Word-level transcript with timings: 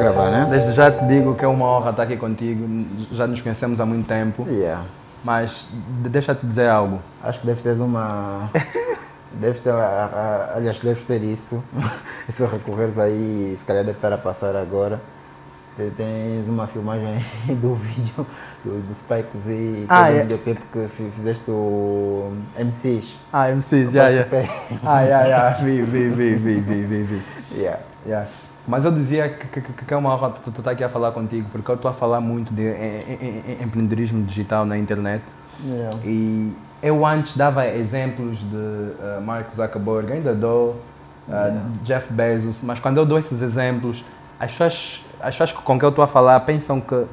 Gravar, 0.00 0.30
né? 0.30 0.46
Desde 0.50 0.72
já 0.72 0.90
te 0.90 1.04
digo 1.06 1.34
que 1.34 1.44
é 1.44 1.48
uma 1.48 1.66
honra 1.66 1.90
estar 1.90 2.02
aqui 2.04 2.16
contigo. 2.16 2.66
Já 3.12 3.26
nos 3.26 3.40
conhecemos 3.40 3.80
há 3.80 3.86
muito 3.86 4.06
tempo. 4.06 4.46
Yeah. 4.48 4.84
Mas 5.22 5.66
de- 6.02 6.08
deixa-te 6.08 6.46
dizer 6.46 6.68
algo. 6.68 7.00
Acho 7.22 7.40
que 7.40 7.46
deves 7.46 7.62
ter 7.62 7.72
uma. 7.80 8.50
deves 9.32 9.60
ter. 9.60 9.72
aliás, 10.54 10.78
deves 10.80 11.04
ter 11.04 11.22
isso. 11.22 11.62
se 12.28 12.44
recorreres 12.46 12.98
aí, 12.98 13.54
se 13.56 13.64
calhar 13.64 13.84
deve 13.84 13.98
estar 13.98 14.12
a 14.12 14.18
passar 14.18 14.56
agora. 14.56 15.00
Te- 15.76 15.90
Tens 15.96 16.48
uma 16.48 16.66
filmagem 16.66 17.18
do 17.60 17.74
vídeo 17.74 18.26
do, 18.64 18.80
do 18.86 18.94
Spikes 18.94 19.46
e 19.46 19.84
Ah, 19.88 20.04
aquele 20.04 20.18
é. 20.18 20.22
videoclipe 20.22 20.62
que 20.72 20.88
fi- 20.88 21.10
fizeste 21.14 21.50
o 21.50 22.32
MCs. 22.58 23.16
Ah, 23.32 23.50
MC, 23.50 23.86
já, 23.86 24.10
já. 24.10 24.26
Ah, 24.84 25.04
já, 25.06 25.28
já. 25.28 25.50
Vi, 25.50 25.82
vi, 25.82 26.08
vi, 26.08 26.34
vi, 26.36 26.60
vi, 26.60 27.02
vi. 27.02 27.22
Yeah. 27.54 27.80
Yeah. 28.06 28.26
Mas 28.68 28.84
eu 28.84 28.92
dizia 28.92 29.28
que, 29.28 29.60
que, 29.60 29.72
que 29.84 29.94
é 29.94 29.96
uma 29.96 30.14
honra 30.14 30.32
estar 30.46 30.70
aqui 30.70 30.84
a 30.84 30.88
falar 30.88 31.12
contigo, 31.12 31.48
porque 31.50 31.70
eu 31.70 31.74
estou 31.74 31.90
a 31.90 31.94
falar 31.94 32.20
muito 32.20 32.52
de 32.52 32.62
em- 32.62 33.16
em- 33.20 33.42
em- 33.60 33.62
empreendedorismo 33.64 34.22
digital 34.24 34.64
na 34.64 34.78
internet. 34.78 35.22
Yeah. 35.66 35.96
E 36.04 36.52
eu 36.82 37.04
antes 37.04 37.36
dava 37.36 37.66
exemplos 37.66 38.38
de 38.38 38.56
uh, 38.56 39.20
Mark 39.24 39.50
Zuckerberg, 39.50 40.12
ainda 40.12 40.34
dou, 40.34 40.70
uh, 40.70 40.76
Yeah. 41.32 41.60
Jeff 41.84 42.12
Bezos, 42.12 42.56
mas 42.62 42.78
quando 42.80 42.96
eu 42.98 43.06
dou 43.06 43.18
esses 43.18 43.40
exemplos, 43.42 44.04
as 44.38 44.50
pessoas, 44.52 45.04
as 45.20 45.36
pessoas 45.36 45.52
com 45.52 45.78
quem 45.78 45.86
eu 45.86 45.90
estou 45.90 46.04
a 46.04 46.08
falar 46.08 46.38
pensam 46.40 46.80
que 46.80 47.04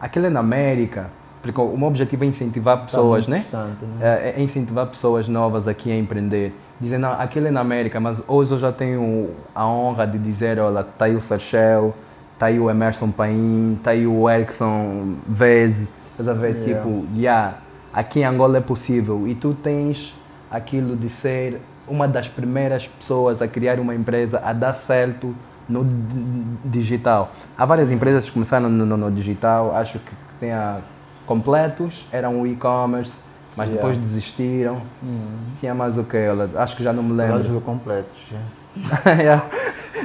aquilo 0.00 0.26
é 0.26 0.30
na 0.30 0.40
América, 0.40 1.06
porque 1.42 1.60
o 1.60 1.76
meu 1.76 1.88
objetivo 1.88 2.24
é 2.24 2.26
incentivar 2.28 2.76
Tá 2.78 2.84
pessoas, 2.84 3.26
muito 3.26 3.56
né? 3.56 3.74
né? 3.98 4.30
É, 4.34 4.34
é 4.36 4.42
incentivar 4.42 4.86
pessoas 4.86 5.26
novas 5.28 5.66
aqui 5.68 5.90
a 5.90 5.96
empreender. 5.96 6.54
Dizem, 6.82 6.98
não, 6.98 7.12
aquilo 7.12 7.46
é 7.46 7.50
na 7.52 7.60
América, 7.60 8.00
mas 8.00 8.20
hoje 8.26 8.50
eu 8.52 8.58
já 8.58 8.72
tenho 8.72 9.30
a 9.54 9.64
honra 9.64 10.04
de 10.04 10.18
dizer, 10.18 10.58
olha, 10.58 10.80
está 10.80 11.04
aí 11.04 11.14
o 11.14 11.20
Sarchel, 11.20 11.94
está 12.34 12.46
aí 12.46 12.58
o 12.58 12.68
Emerson 12.68 13.08
Paim, 13.08 13.74
está 13.78 13.92
aí 13.92 14.04
o 14.04 14.28
Erickson 14.28 15.14
Vez, 15.24 15.88
estás 16.10 16.28
a 16.28 16.32
ver? 16.34 16.56
Yeah. 16.56 16.64
Tipo, 16.82 17.06
yeah, 17.16 17.54
aqui 17.94 18.18
em 18.18 18.24
Angola 18.24 18.58
é 18.58 18.60
possível. 18.60 19.28
E 19.28 19.34
tu 19.36 19.54
tens 19.54 20.12
aquilo 20.50 20.96
de 20.96 21.08
ser 21.08 21.60
uma 21.86 22.08
das 22.08 22.28
primeiras 22.28 22.88
pessoas 22.88 23.40
a 23.40 23.46
criar 23.46 23.78
uma 23.78 23.94
empresa 23.94 24.42
a 24.44 24.52
dar 24.52 24.74
certo 24.74 25.32
no 25.68 25.84
di- 25.84 26.24
digital. 26.64 27.30
Há 27.56 27.64
várias 27.64 27.92
empresas 27.92 28.24
que 28.24 28.32
começaram 28.32 28.68
no, 28.68 28.84
no- 28.84 28.96
no 28.96 29.10
digital, 29.12 29.72
acho 29.76 30.00
que 30.00 30.10
tem 30.40 30.50
a 30.50 30.80
completos, 31.26 32.08
eram 32.10 32.40
o 32.40 32.46
e-commerce, 32.46 33.20
mas 33.56 33.68
Yeah. 33.68 33.74
depois 33.74 33.96
desistiram. 33.98 34.82
Hum. 35.02 35.38
Tinha 35.58 35.74
mais 35.74 35.96
o 35.98 36.04
que? 36.04 36.16
Acho 36.56 36.76
que 36.76 36.82
já 36.82 36.92
não 36.92 37.02
me 37.02 37.12
lembro. 37.14 37.42
do 37.44 37.60
completos. 37.60 38.16
Já, 38.30 39.10
yeah. 39.12 39.46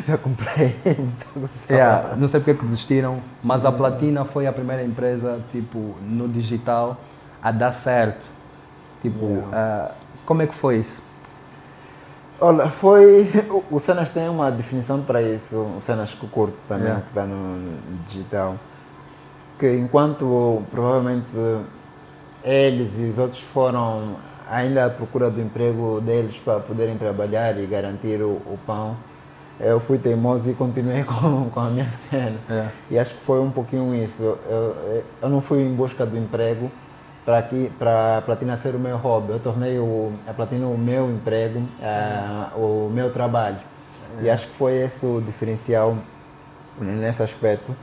já 0.05 0.17
comprei. 0.17 0.75
Então, 0.85 1.49
Yeah, 1.69 2.15
Não 2.17 2.27
sei 2.27 2.39
porque 2.39 2.53
que 2.55 2.65
desistiram, 2.65 3.19
mas 3.43 3.65
a 3.65 3.71
Platina 3.71 4.25
foi 4.25 4.47
a 4.47 4.53
primeira 4.53 4.83
empresa 4.83 5.39
tipo 5.51 5.95
no 6.01 6.27
digital 6.27 6.97
a 7.41 7.51
dar 7.51 7.71
certo. 7.73 8.25
Tipo, 9.01 9.43
ah, 9.53 9.91
como 10.25 10.41
é 10.41 10.47
que 10.47 10.55
foi 10.55 10.77
isso? 10.77 11.01
Olha, 12.39 12.67
foi. 12.67 13.27
o- 13.71 13.79
Cenas 13.79 14.11
tem 14.11 14.27
uma 14.29 14.51
definição 14.51 15.01
para 15.01 15.21
isso, 15.21 15.55
o 15.55 15.81
Cenas 15.81 16.13
que 16.13 16.27
curto 16.27 16.57
também, 16.67 16.93
que 16.95 17.07
está 17.09 17.25
no 17.25 17.77
digital. 18.07 18.55
Que 19.57 19.75
enquanto 19.75 20.61
provavelmente 20.69 21.25
eles 22.43 22.97
e 22.99 23.03
os 23.03 23.17
outros 23.17 23.41
foram 23.41 24.15
ainda 24.49 24.85
à 24.85 24.89
procura 24.89 25.29
do 25.29 25.41
emprego 25.41 26.01
deles 26.01 26.37
para 26.37 26.59
poderem 26.59 26.97
trabalhar 26.97 27.57
e 27.59 27.65
garantir 27.65 28.21
o, 28.21 28.41
o 28.45 28.57
pão, 28.65 28.95
eu 29.59 29.79
fui 29.79 29.97
teimoso 29.97 30.49
e 30.49 30.53
continuei 30.53 31.03
com, 31.05 31.49
com 31.49 31.59
a 31.59 31.69
minha 31.69 31.91
cena. 31.91 32.37
Yeah. 32.49 32.71
E 32.91 32.99
acho 32.99 33.15
que 33.15 33.21
foi 33.21 33.39
um 33.39 33.51
pouquinho 33.51 33.93
isso. 33.95 34.21
Eu, 34.21 35.03
eu 35.21 35.29
não 35.29 35.41
fui 35.41 35.61
em 35.61 35.73
busca 35.73 36.05
do 36.05 36.17
emprego 36.17 36.71
para 37.25 37.41
para 37.77 38.17
a 38.19 38.21
platina 38.21 38.55
ser 38.55 38.75
o 38.75 38.79
meu 38.79 38.97
hobby. 38.97 39.33
Eu 39.33 39.39
tornei 39.39 39.77
o, 39.79 40.13
a 40.27 40.33
platina 40.33 40.67
o 40.67 40.77
meu 40.77 41.09
emprego, 41.09 41.61
o 42.55 42.89
meu 42.89 43.11
trabalho. 43.11 43.57
E 44.21 44.29
acho 44.29 44.47
que 44.47 44.53
foi 44.53 44.77
esse 44.77 45.05
o 45.05 45.21
diferencial 45.21 45.97
nesse 46.79 47.21
aspecto, 47.21 47.75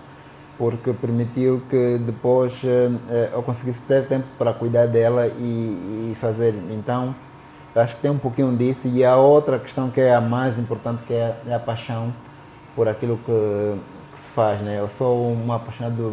porque 0.59 0.93
permitiu 0.93 1.63
que 1.69 1.99
depois 1.99 2.63
eh, 2.65 2.91
eh, 3.09 3.31
eu 3.33 3.43
conseguisse 3.43 3.81
ter 3.83 4.07
tempo 4.07 4.27
para 4.39 4.53
cuidar 4.53 4.87
dela 4.87 5.27
e, 5.27 6.13
e 6.13 6.17
fazer. 6.21 6.55
Então, 6.71 7.15
acho 7.75 7.97
que 7.97 8.03
tem 8.03 8.11
um 8.11 8.19
pouquinho 8.19 8.57
disso. 8.57 8.89
E 8.89 9.05
a 9.05 9.17
outra 9.17 9.59
questão 9.59 9.91
que 9.91 10.01
é 10.01 10.15
a 10.15 10.21
mais 10.21 10.59
importante, 10.59 11.03
que 11.05 11.13
é, 11.13 11.37
é 11.47 11.55
a 11.55 11.59
paixão 11.59 12.13
por 12.77 12.89
aquilo 12.89 13.19
que, 13.19 13.79
que 14.13 14.19
se 14.19 14.31
faz. 14.31 14.61
Né? 14.61 14.79
Eu 14.79 14.89
sou 14.89 15.33
um 15.33 15.53
apaixonado 15.53 16.13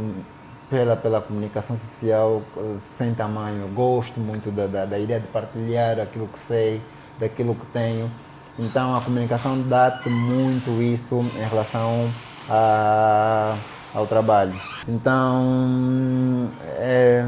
pela, 0.69 0.95
pela 0.95 1.21
comunicação 1.21 1.77
social 1.77 2.41
eh, 2.57 2.75
sem 2.79 3.13
tamanho. 3.13 3.67
Gosto 3.67 4.19
muito 4.19 4.49
da, 4.51 4.67
da, 4.67 4.85
da 4.85 4.97
ideia 4.97 5.19
de 5.19 5.27
partilhar 5.27 5.99
aquilo 5.99 6.27
que 6.27 6.39
sei, 6.39 6.81
daquilo 7.19 7.53
que 7.53 7.65
tenho. 7.67 8.09
Então 8.57 8.95
a 8.95 9.01
comunicação 9.01 9.61
dá-te 9.67 10.09
muito 10.09 10.81
isso 10.81 11.25
em 11.35 11.47
relação 11.49 12.09
a, 12.49 13.55
ao 13.93 14.05
trabalho. 14.07 14.53
Então 14.87 16.49
é, 16.77 17.25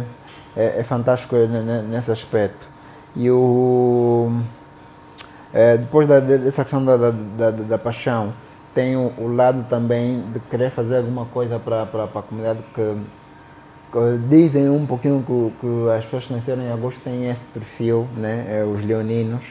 é, 0.56 0.80
é 0.80 0.84
fantástico 0.84 1.36
ne- 1.36 1.62
ne- 1.62 1.82
nesse 1.84 2.12
aspecto. 2.12 2.68
E 3.16 3.30
o, 3.30 4.32
é, 5.54 5.78
depois 5.78 6.08
da, 6.08 6.20
de- 6.20 6.38
dessa 6.40 6.64
questão 6.64 6.84
da, 6.84 6.98
da, 6.98 7.12
da, 7.12 7.52
da 7.52 7.78
paixão, 7.78 8.34
tem 8.74 8.96
o, 8.96 9.14
o 9.18 9.28
lado 9.28 9.66
também 9.70 10.24
de 10.34 10.40
querer 10.40 10.72
fazer 10.72 10.98
alguma 10.98 11.26
coisa 11.26 11.60
para 11.60 11.84
a 11.84 12.22
comunidade 12.24 12.60
que, 12.74 12.96
que 13.92 14.18
dizem 14.30 14.68
um 14.70 14.86
pouquinho 14.86 15.24
que, 15.26 15.54
que 15.62 15.90
as 15.96 16.04
pessoas 16.06 16.26
que 16.26 16.34
nasceram 16.34 16.64
em 16.64 16.72
agosto 16.72 17.00
têm 17.02 17.30
esse 17.30 17.46
perfil, 17.46 18.08
né? 18.18 18.46
É, 18.50 18.64
os 18.64 18.84
leoninos. 18.84 19.44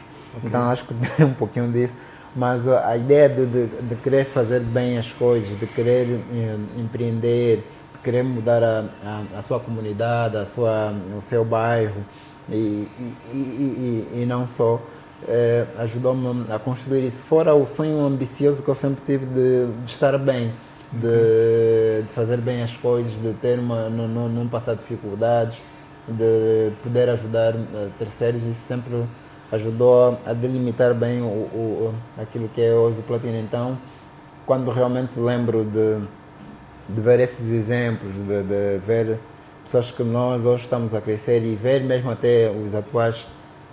Então 0.43 0.69
acho 0.69 0.83
que 0.85 0.93
tem 1.15 1.25
um 1.25 1.33
pouquinho 1.33 1.71
disso. 1.71 1.95
Mas 2.35 2.67
a 2.67 2.97
ideia 2.97 3.29
de, 3.29 3.45
de, 3.45 3.67
de 3.67 3.95
querer 3.95 4.25
fazer 4.25 4.59
bem 4.61 4.97
as 4.97 5.11
coisas, 5.11 5.59
de 5.59 5.67
querer 5.67 6.19
eh, 6.33 6.57
empreender, 6.79 7.57
de 7.93 7.99
querer 8.03 8.23
mudar 8.23 8.63
a, 8.63 8.85
a, 9.05 9.37
a 9.37 9.41
sua 9.43 9.59
comunidade, 9.59 10.37
a 10.37 10.45
sua, 10.45 10.95
o 11.15 11.21
seu 11.21 11.45
bairro 11.45 12.03
e, 12.49 12.87
e, 13.31 13.35
e, 13.35 14.21
e, 14.21 14.25
não 14.25 14.47
só, 14.47 14.81
eh, 15.27 15.65
ajudou-me 15.77 16.51
a 16.51 16.57
construir 16.57 17.05
isso. 17.05 17.19
Fora 17.19 17.53
o 17.53 17.67
sonho 17.67 18.01
ambicioso 18.01 18.63
que 18.63 18.69
eu 18.69 18.75
sempre 18.75 19.03
tive 19.05 19.27
de, 19.27 19.67
de 19.83 19.89
estar 19.89 20.17
bem, 20.17 20.53
de, 20.91 22.01
de 22.01 22.09
fazer 22.13 22.37
bem 22.37 22.63
as 22.63 22.75
coisas, 22.75 23.13
de 23.13 23.33
ter 23.33 23.59
uma, 23.59 23.89
não, 23.89 24.07
não, 24.07 24.27
não 24.27 24.47
passar 24.47 24.75
dificuldades, 24.75 25.59
de 26.07 26.71
poder 26.81 27.09
ajudar 27.09 27.53
eh, 27.53 27.89
terceiros, 27.99 28.41
isso 28.43 28.61
sempre 28.61 29.05
ajudou 29.53 30.17
a 30.25 30.33
delimitar 30.33 30.93
bem 30.95 31.21
o, 31.21 31.25
o, 31.25 31.93
aquilo 32.17 32.49
que 32.49 32.59
é 32.61 32.73
hoje 32.73 32.99
o 32.99 33.03
Platina. 33.03 33.37
Então, 33.37 33.77
quando 34.47 34.71
realmente 34.71 35.19
lembro 35.19 35.63
de, 35.63 35.99
de 36.89 37.01
ver 37.01 37.19
esses 37.19 37.51
exemplos, 37.51 38.13
de, 38.15 38.43
de 38.43 38.77
ver 38.79 39.19
pessoas 39.63 39.91
que 39.91 40.03
nós 40.03 40.43
hoje 40.43 40.63
estamos 40.63 40.93
a 40.93 40.99
crescer 40.99 41.43
e 41.43 41.55
ver 41.55 41.81
mesmo 41.83 42.09
até 42.09 42.49
os 42.49 42.73
atuais 42.73 43.27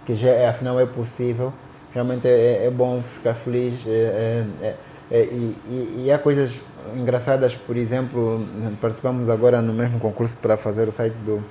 que 0.04 0.14
já 0.14 0.28
é, 0.28 0.48
afinal 0.48 0.78
é 0.78 0.84
possível, 0.86 1.52
realmente 1.94 2.28
é, 2.28 2.66
é 2.66 2.70
bom 2.70 3.02
ficar 3.02 3.34
feliz. 3.34 3.74
é- 3.86 4.44
é- 4.60 4.66
é- 4.66 4.76
é- 5.12 5.24
e, 5.24 5.56
e- 5.66 6.04
e 6.04 6.12
há 6.12 6.18
coisas 6.18 6.60
engraçadas, 6.94 7.54
por 7.54 7.76
exemplo, 7.76 8.44
participamos 8.80 9.28
agora 9.28 9.60
no 9.62 9.72
mesmo 9.72 9.98
concurso 9.98 10.36
para 10.36 10.56
fazer 10.56 10.86
o 10.88 10.92
site 10.92 11.14
do, 11.24 11.42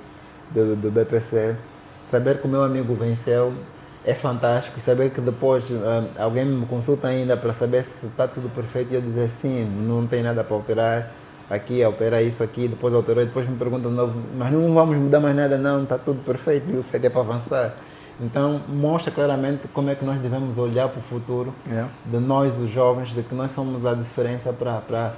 do, 0.50 0.76
do 0.76 0.90
BPC. 0.90 1.56
Saber 2.06 2.38
que 2.40 2.46
o 2.46 2.50
meu 2.50 2.62
amigo 2.62 2.94
venceu 2.94 3.52
é 4.04 4.14
fantástico. 4.14 4.78
E 4.78 4.80
saber 4.80 5.10
que 5.10 5.20
depois 5.20 5.64
ah, 5.70 6.22
alguém 6.22 6.44
me 6.44 6.66
consulta 6.66 7.08
ainda 7.08 7.36
para 7.36 7.52
saber 7.52 7.84
se 7.84 8.06
está 8.06 8.26
tudo 8.26 8.48
perfeito 8.48 8.92
e 8.92 8.94
eu 8.94 9.00
dizer 9.00 9.30
sim, 9.30 9.64
não 9.64 10.06
tem 10.06 10.22
nada 10.22 10.42
para 10.44 10.56
alterar. 10.56 11.10
Aqui, 11.48 11.82
altera 11.82 12.22
isso 12.22 12.44
aqui, 12.44 12.68
depois 12.68 12.94
alterou, 12.94 13.24
e 13.24 13.26
depois 13.26 13.44
me 13.48 13.56
perguntam 13.56 13.90
de 13.90 13.96
novo, 13.96 14.22
mas 14.38 14.52
não 14.52 14.72
vamos 14.72 14.96
mudar 14.96 15.18
mais 15.18 15.34
nada, 15.34 15.58
não, 15.58 15.82
está 15.82 15.98
tudo 15.98 16.24
perfeito 16.24 16.70
e 16.70 16.76
o 16.76 16.82
site 16.84 17.06
é 17.06 17.10
para 17.10 17.22
avançar. 17.22 17.74
Então, 18.20 18.60
mostra 18.68 19.10
claramente 19.10 19.66
como 19.66 19.90
é 19.90 19.96
que 19.96 20.04
nós 20.04 20.20
devemos 20.20 20.56
olhar 20.58 20.88
para 20.88 21.00
o 21.00 21.02
futuro 21.02 21.52
Yeah. 21.66 21.90
de 22.06 22.18
nós, 22.18 22.56
os 22.56 22.70
jovens, 22.70 23.08
de 23.08 23.24
que 23.24 23.34
nós 23.34 23.50
somos 23.50 23.84
a 23.84 23.94
diferença 23.94 24.52
para 24.52 25.14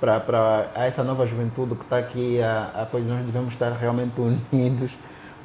para 0.00 0.70
essa 0.74 1.04
nova 1.04 1.26
juventude 1.26 1.74
que 1.74 1.82
está 1.82 1.98
aqui, 1.98 2.40
a, 2.40 2.70
a 2.74 2.86
coisa 2.86 3.08
nós 3.08 3.24
devemos 3.24 3.52
estar 3.52 3.70
realmente 3.72 4.14
unidos, 4.18 4.92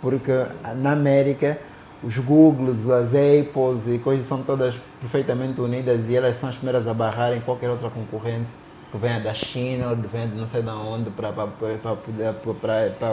porque 0.01 0.31
na 0.77 0.93
América 0.93 1.59
os 2.05 2.17
Googles, 2.19 2.87
as 2.87 3.07
Apples 3.09 3.87
e 3.87 3.97
coisas 3.97 4.25
são 4.27 4.43
todas 4.43 4.75
perfeitamente 5.01 5.59
unidas 5.59 6.07
e 6.07 6.15
elas 6.15 6.35
são 6.35 6.47
as 6.47 6.55
primeiras 6.55 6.87
a 6.87 6.93
barrarem 6.93 7.41
qualquer 7.41 7.69
outra 7.69 7.89
concorrente 7.89 8.45
que 8.91 8.97
venha 8.97 9.19
da 9.19 9.33
China 9.33 9.89
ou 9.89 9.95
venha 9.95 10.27
de 10.27 10.35
não 10.35 10.47
sei 10.47 10.61
de 10.61 10.69
onde 10.69 11.09
para 11.09 11.31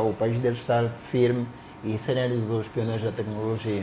o 0.02 0.12
país 0.12 0.38
deles 0.38 0.58
estar 0.58 0.84
firme 1.10 1.46
e 1.82 1.96
serem 1.96 2.24
eles 2.24 2.48
os 2.50 2.68
pioneiros 2.68 3.02
da 3.02 3.10
tecnologia. 3.10 3.82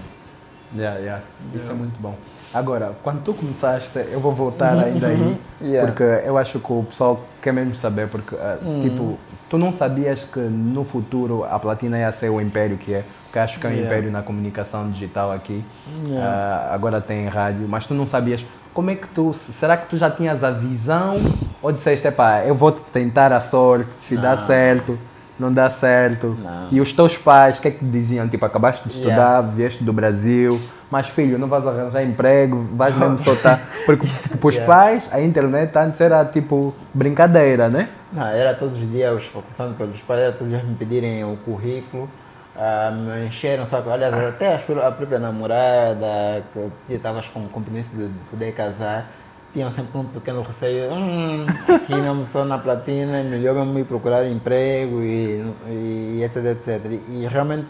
Yeah, 0.75 0.99
yeah. 0.99 1.23
Isso 1.55 1.71
é 1.71 1.73
muito 1.73 1.99
bom. 1.99 2.15
Agora, 2.53 2.95
quando 3.01 3.23
tu 3.23 3.33
começaste, 3.33 3.97
eu 4.11 4.19
vou 4.19 4.31
voltar 4.31 4.77
ainda 4.77 5.07
aí, 5.07 5.37
Yeah. 5.59 5.91
porque 5.91 6.03
eu 6.03 6.37
acho 6.37 6.59
que 6.59 6.71
o 6.71 6.83
pessoal 6.83 7.25
quer 7.41 7.51
mesmo 7.51 7.73
saber, 7.73 8.07
porque, 8.07 8.35
ah, 8.35 8.57
tipo, 8.81 9.17
tu 9.49 9.57
não 9.57 9.71
sabias 9.71 10.23
que 10.25 10.39
no 10.39 10.83
futuro 10.83 11.43
a 11.43 11.57
Platina 11.59 11.97
ia 11.97 12.11
ser 12.11 12.29
o 12.29 12.39
império 12.39 12.77
que 12.77 12.93
é, 12.93 13.03
porque 13.25 13.39
acho 13.39 13.59
que 13.59 13.65
é 13.65 13.69
um 13.69 13.73
Yeah. 13.73 13.87
império 13.87 14.11
na 14.11 14.21
comunicação 14.21 14.89
digital 14.89 15.31
aqui, 15.31 15.63
Yeah. 16.07 16.67
Ah, 16.69 16.73
agora 16.73 17.01
tem 17.01 17.27
rádio, 17.27 17.67
mas 17.67 17.85
tu 17.85 17.93
não 17.93 18.05
sabias, 18.07 18.45
como 18.73 18.89
é 18.91 18.95
que 18.95 19.07
tu, 19.07 19.33
será 19.33 19.75
que 19.75 19.89
tu 19.89 19.97
já 19.97 20.09
tinhas 20.09 20.43
a 20.43 20.51
visão, 20.51 21.15
ou 21.61 21.71
disseste, 21.71 22.07
epá, 22.07 22.43
eu 22.45 22.53
vou 22.55 22.71
tentar 22.71 23.33
a 23.33 23.39
sorte, 23.39 23.89
se 23.97 24.15
dá 24.15 24.35
Não. 24.35 24.47
certo, 24.47 24.97
não 25.39 25.51
dá 25.53 25.69
certo, 25.69 26.37
Não. 26.39 26.67
e 26.71 26.81
os 26.81 26.91
teus 26.93 27.17
pais, 27.17 27.57
o 27.57 27.61
que 27.61 27.67
é 27.69 27.71
que 27.71 27.85
diziam? 27.85 28.27
Tipo, 28.27 28.45
acabaste 28.45 28.87
de 28.87 28.93
estudar, 28.95 29.39
Yeah. 29.39 29.41
vieste 29.47 29.83
do 29.83 29.93
Brasil, 29.93 30.59
mas 30.91 31.07
filho, 31.07 31.37
não 31.39 31.47
vais 31.47 31.65
arranjar 31.65 32.03
emprego, 32.03 32.67
vais 32.73 32.95
mesmo 32.95 33.17
soltar. 33.23 33.61
Porque 33.85 34.05
para 34.37 34.47
os 34.47 34.55
Yeah. 34.55 34.73
pais, 34.73 35.09
a 35.11 35.21
internet 35.21 35.75
antes 35.77 36.01
era 36.01 36.25
tipo 36.25 36.73
brincadeira, 36.93 37.69
né? 37.69 37.87
Não, 38.11 38.25
era 38.27 38.53
todos 38.53 38.77
os 38.81 38.91
dias, 38.91 39.23
começando 39.31 39.77
pelos 39.77 40.01
pais, 40.01 40.19
era 40.19 40.31
todos 40.31 40.47
os 40.47 40.49
dias 40.59 40.63
me 40.63 40.75
pedirem 40.75 41.23
o 41.23 41.37
currículo, 41.37 42.09
ah, 42.57 42.91
me 42.91 43.27
encheram, 43.27 43.65
sabe? 43.65 43.89
Aliás, 43.89 44.13
até 44.13 44.55
a, 44.55 44.91
própria 44.91 45.19
namorada, 45.19 46.43
que 46.51 46.59
eu 46.59 46.71
estava 46.89 47.21
com 47.33 47.39
o 47.41 47.49
compromisso 47.49 47.95
de 47.95 48.09
poder 48.29 48.53
casar, 48.53 49.09
tinham 49.53 49.71
sempre 49.71 49.97
um 49.97 50.05
pequeno 50.05 50.41
receio, 50.41 50.91
hum, 50.93 51.45
aqui 51.73 51.95
não 51.95 52.25
sou 52.25 52.45
na 52.45 52.57
platina, 52.57 53.17
é 53.17 53.23
melhor 53.23 53.55
mesmo 53.55 53.79
ir 53.79 53.85
procurar 53.85 54.27
emprego 54.27 55.01
e, 55.01 55.43
e 55.67 56.23
etc, 56.23 56.45
etc. 56.45 56.99
E, 57.09 57.27
realmente, 57.27 57.67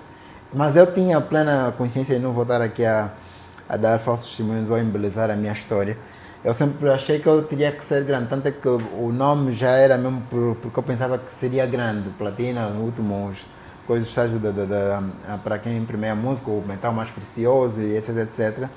mas 0.54 0.76
eu 0.76 0.92
tinha 0.92 1.22
plena 1.22 1.74
consciência 1.78 2.16
de 2.16 2.22
não 2.22 2.34
voltar 2.34 2.62
aqui 2.62 2.86
a, 2.86 3.12
a 3.68 3.78
dar 3.78 4.00
falsos 4.00 4.28
testemunhos 4.30 4.70
ou 4.70 4.78
embelezar 4.78 5.32
a 5.32 5.36
minha 5.36 5.54
história. 5.54 5.98
Eu 6.44 6.54
sempre 6.54 6.90
achei 6.90 7.20
que 7.20 7.28
eu 7.28 7.44
teria 7.44 7.72
que 7.72 7.84
ser 7.84 8.04
grande, 8.04 8.28
tanto 8.28 8.48
é 8.48 8.52
que 8.52 8.68
o 8.68 9.12
nome 9.14 9.52
já 9.52 9.72
era 9.72 9.98
mesmo 9.98 10.22
por, 10.30 10.56
porque 10.56 10.80
eu 10.80 10.84
pensava 10.84 11.18
que 11.18 11.34
seria 11.34 11.66
grande, 11.66 12.10
platina, 12.12 12.68
últimos 12.68 13.46
coisas 13.86 14.14
da, 14.40 14.52
da, 14.52 14.66
da, 14.66 15.38
para 15.44 15.58
quem 15.58 15.78
imprime 15.78 16.08
a 16.10 16.16
música, 16.16 16.50
o 16.50 16.64
metal 16.66 16.94
mais 16.94 17.10
precioso 17.10 17.82
e 17.82 17.98
etc, 17.98 18.18
etc. 18.18 18.70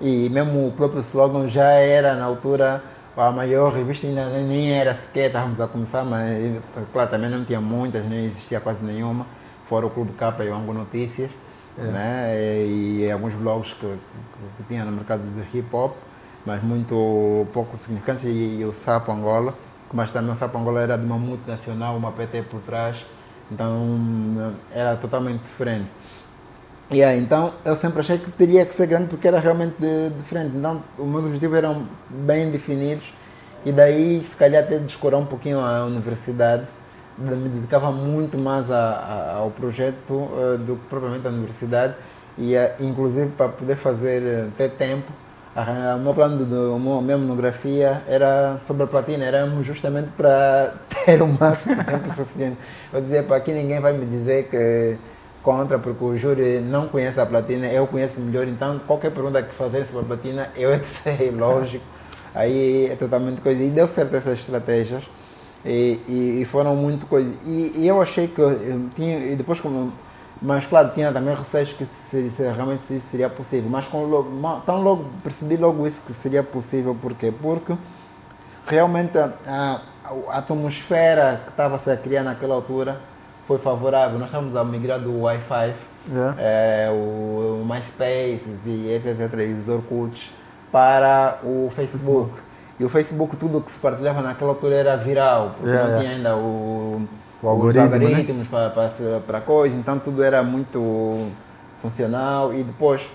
E 0.00 0.28
mesmo 0.30 0.68
o 0.68 0.72
próprio 0.72 1.00
slogan 1.00 1.46
já 1.46 1.70
era 1.72 2.14
na 2.14 2.24
altura 2.24 2.82
a 3.16 3.30
maior 3.30 3.72
revista, 3.74 4.06
ainda 4.06 4.26
nem- 4.30 4.72
era 4.72 4.94
sequer, 4.94 5.26
estávamos 5.26 5.60
a 5.60 5.66
começar, 5.66 6.04
mas 6.04 6.56
claro, 6.92 7.10
também 7.10 7.28
não 7.28 7.44
tinha 7.44 7.60
muitas, 7.60 8.04
nem 8.06 8.24
existia 8.24 8.60
quase 8.60 8.82
nenhuma, 8.82 9.26
fora 9.66 9.84
o 9.86 9.90
Clube 9.90 10.12
Capa 10.12 10.42
e 10.42 10.48
o 10.48 10.54
Ango 10.54 10.72
Notícias, 10.72 11.30
né? 11.76 12.34
e, 12.66 13.00
e 13.04 13.10
alguns 13.10 13.34
blogs 13.34 13.74
que, 13.74 13.80
que, 13.80 13.96
que 14.56 14.62
tinha 14.68 14.84
no 14.86 14.92
mercado 14.92 15.22
de 15.22 15.58
hip 15.58 15.68
hop, 15.74 15.92
mas 16.46 16.62
muito 16.62 17.46
pouco 17.52 17.76
significantes, 17.76 18.24
e, 18.24 18.58
e 18.60 18.64
o 18.64 18.72
Sapo 18.72 19.12
Angola, 19.12 19.52
mas 19.92 20.10
também 20.10 20.32
o 20.32 20.36
Sapo 20.36 20.56
Angola 20.56 20.80
era 20.80 20.96
de 20.96 21.04
uma 21.04 21.18
multinacional, 21.18 21.96
uma 21.96 22.12
PT 22.12 22.42
por 22.42 22.60
trás, 22.60 23.04
então 23.52 24.54
era 24.72 24.96
totalmente 24.96 25.40
diferente. 25.42 25.88
Yeah, 26.92 27.14
então 27.16 27.54
eu 27.64 27.76
sempre 27.76 28.00
achei 28.00 28.18
que 28.18 28.30
teria 28.32 28.66
que 28.66 28.74
ser 28.74 28.86
grande 28.88 29.08
porque 29.08 29.28
era 29.28 29.38
realmente 29.38 29.76
diferente. 30.18 30.56
Então 30.56 30.82
os 30.98 31.06
meus 31.06 31.24
objetivos 31.24 31.56
eram 31.56 31.86
bem 32.08 32.50
definidos 32.50 33.12
e 33.64 33.70
daí 33.70 34.22
se 34.24 34.34
calhar 34.36 34.64
até 34.64 34.78
descurar 34.78 35.18
um 35.18 35.26
pouquinho 35.26 35.60
a 35.60 35.84
universidade. 35.86 36.64
Me 37.16 37.48
dedicava 37.48 37.92
muito 37.92 38.42
mais 38.42 38.70
a, 38.70 38.76
a- 38.92 39.32
ao 39.36 39.50
projeto 39.50 40.28
eh, 40.54 40.56
do 40.58 40.76
que 40.76 40.86
propriamente 40.88 41.26
à 41.26 41.30
universidade 41.30 41.94
e 42.38 42.56
eh, 42.56 42.74
inclusive 42.80 43.30
para 43.36 43.48
poder 43.50 43.76
fazer 43.76 44.22
eh, 44.22 44.46
ter 44.56 44.70
tempo. 44.70 45.12
O 45.96 45.98
meu 45.98 46.14
plano 46.14 46.38
de, 46.44 46.54
minha 47.04 47.18
monografia 47.18 48.02
era 48.08 48.60
sobre 48.64 48.84
a 48.84 48.86
platina, 48.86 49.24
era 49.24 49.46
justamente 49.62 50.10
para 50.16 50.74
ter 51.04 51.20
o 51.20 51.26
máximo 51.26 51.74
de 51.76 51.84
tempo 51.84 52.10
suficiente. 52.10 52.56
Eu 52.92 53.00
dizia 53.02 53.22
para 53.24 53.36
aqui 53.36 53.52
ninguém 53.52 53.80
vai 53.80 53.92
me 53.92 54.06
dizer 54.06 54.48
que 54.48 54.96
contra, 55.42 55.78
porque 55.78 56.04
o 56.04 56.16
júri 56.16 56.60
não 56.60 56.88
conhece 56.88 57.20
a 57.20 57.26
platina, 57.26 57.66
eu 57.66 57.86
conheço 57.86 58.20
melhor, 58.20 58.46
então 58.46 58.78
qualquer 58.80 59.10
pergunta 59.10 59.42
que 59.42 59.54
fazerem 59.54 59.86
sobre 59.86 60.02
a 60.02 60.04
platina, 60.04 60.50
eu 60.56 60.72
é 60.72 60.78
que 60.78 60.88
sei, 60.88 61.30
lógico. 61.30 61.84
Aí 62.34 62.86
é 62.90 62.96
totalmente 62.96 63.40
coisa. 63.40 63.62
E 63.62 63.70
deu 63.70 63.88
certo 63.88 64.14
essas 64.14 64.38
estratégias. 64.38 65.04
E, 65.64 66.00
e, 66.08 66.38
e 66.42 66.44
foram 66.44 66.74
muito 66.76 67.06
coisas. 67.06 67.32
E, 67.44 67.72
e 67.76 67.88
eu 67.88 68.00
achei 68.00 68.28
que 68.28 68.40
eu 68.40 68.88
tinha. 68.94 69.18
E 69.18 69.36
depois, 69.36 69.60
como. 69.60 69.92
Mas 70.40 70.64
claro, 70.64 70.90
tinha 70.94 71.12
também 71.12 71.34
receios 71.34 71.72
que 71.72 71.84
se, 71.84 72.30
se 72.30 72.42
realmente 72.42 72.94
isso 72.94 73.08
seria 73.08 73.28
possível. 73.28 73.68
Mas 73.68 73.86
com 73.86 74.04
logo, 74.04 74.30
tão 74.64 74.80
logo 74.80 75.04
percebi 75.22 75.56
logo 75.56 75.86
isso 75.86 76.00
que 76.06 76.14
seria 76.14 76.42
possível. 76.42 76.94
Por 76.94 77.12
quê? 77.14 77.30
Porque 77.30 77.74
realmente 78.66 79.18
a, 79.18 79.32
a 80.28 80.38
atmosfera 80.38 81.42
que 81.44 81.50
estava 81.50 81.76
-se 81.76 81.90
a 81.90 81.96
criar 81.96 82.22
naquela 82.22 82.54
altura 82.54 83.00
foi 83.50 83.58
favorável. 83.58 84.16
Nós 84.16 84.28
estávamos 84.28 84.54
a 84.54 84.64
migrar 84.64 85.00
do 85.00 85.22
Wi-Fi, 85.22 85.74
Yeah. 86.10 86.34
eh, 86.38 86.88
o, 86.90 87.60
o 87.62 87.66
MySpace 87.68 88.58
e 88.66 88.90
etc, 88.94 89.38
e 89.40 89.52
os 89.52 89.68
Orkuts 89.68 90.30
para 90.72 91.38
o 91.44 91.70
Facebook. 91.74 92.30
E 92.78 92.84
o 92.84 92.88
Facebook, 92.88 93.36
tudo 93.36 93.60
que 93.60 93.70
se 93.70 93.78
partilhava 93.78 94.22
naquela 94.22 94.50
altura 94.52 94.76
era 94.76 94.96
viral, 94.96 95.50
porque 95.56 95.68
Yeah, 95.68 95.82
não 95.90 96.00
yeah. 96.00 96.00
tinha 96.00 96.16
ainda 96.16 96.36
o, 96.36 97.02
O 97.42 97.48
algoritmo, 97.48 97.84
os 97.84 97.90
né? 97.90 98.06
algoritmos 98.06 98.48
para, 98.48 98.70
para, 98.70 99.20
para 99.26 99.40
coisa, 99.42 99.76
então 99.76 99.98
tudo 99.98 100.22
era 100.22 100.42
muito 100.42 101.28
funcional 101.82 102.54
e 102.54 102.62
depois 102.62 103.06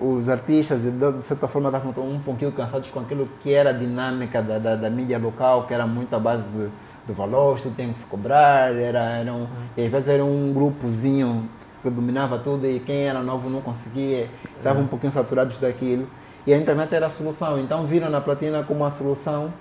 os 0.00 0.28
artistas 0.28 0.80
de 0.82 1.22
certa 1.22 1.46
forma 1.46 1.68
estavam 1.68 1.92
um 2.10 2.18
pouquinho 2.18 2.50
cansados 2.50 2.90
com 2.90 3.00
aquilo 3.00 3.24
que 3.40 3.52
era 3.52 3.70
a 3.70 3.72
dinâmica 3.74 4.42
da, 4.42 4.58
da, 4.58 4.74
da 4.74 4.90
mídia 4.90 5.18
local, 5.18 5.64
que 5.66 5.74
era 5.74 5.86
muito 5.86 6.12
à 6.16 6.18
base 6.18 6.44
de, 6.48 6.68
de 7.06 7.12
valores, 7.12 7.62
tudo 7.62 7.74
tinha 7.76 7.92
que 7.92 7.98
se 7.98 8.06
cobrar, 8.06 8.74
era, 8.74 9.00
era 9.00 9.32
um, 9.32 9.46
e 9.76 9.84
às 9.84 9.90
vezes 9.90 10.08
era 10.08 10.24
um 10.24 10.52
grupozinho 10.52 11.48
que 11.82 11.90
dominava 11.90 12.38
tudo 12.38 12.66
e 12.66 12.78
quem 12.80 13.08
era 13.08 13.20
novo 13.20 13.50
não 13.50 13.60
conseguia, 13.60 14.28
estavam 14.56 14.82
um 14.82 14.86
pouquinho 14.86 15.10
saturados 15.12 15.58
daquilo. 15.58 16.06
E 16.46 16.52
a 16.52 16.58
internet 16.58 16.94
era 16.94 17.06
a 17.06 17.10
solução, 17.10 17.58
então 17.60 17.84
viram 17.86 18.08
na 18.10 18.20
platina 18.20 18.62
como 18.62 18.84
a 18.84 18.90
solução 18.90 19.52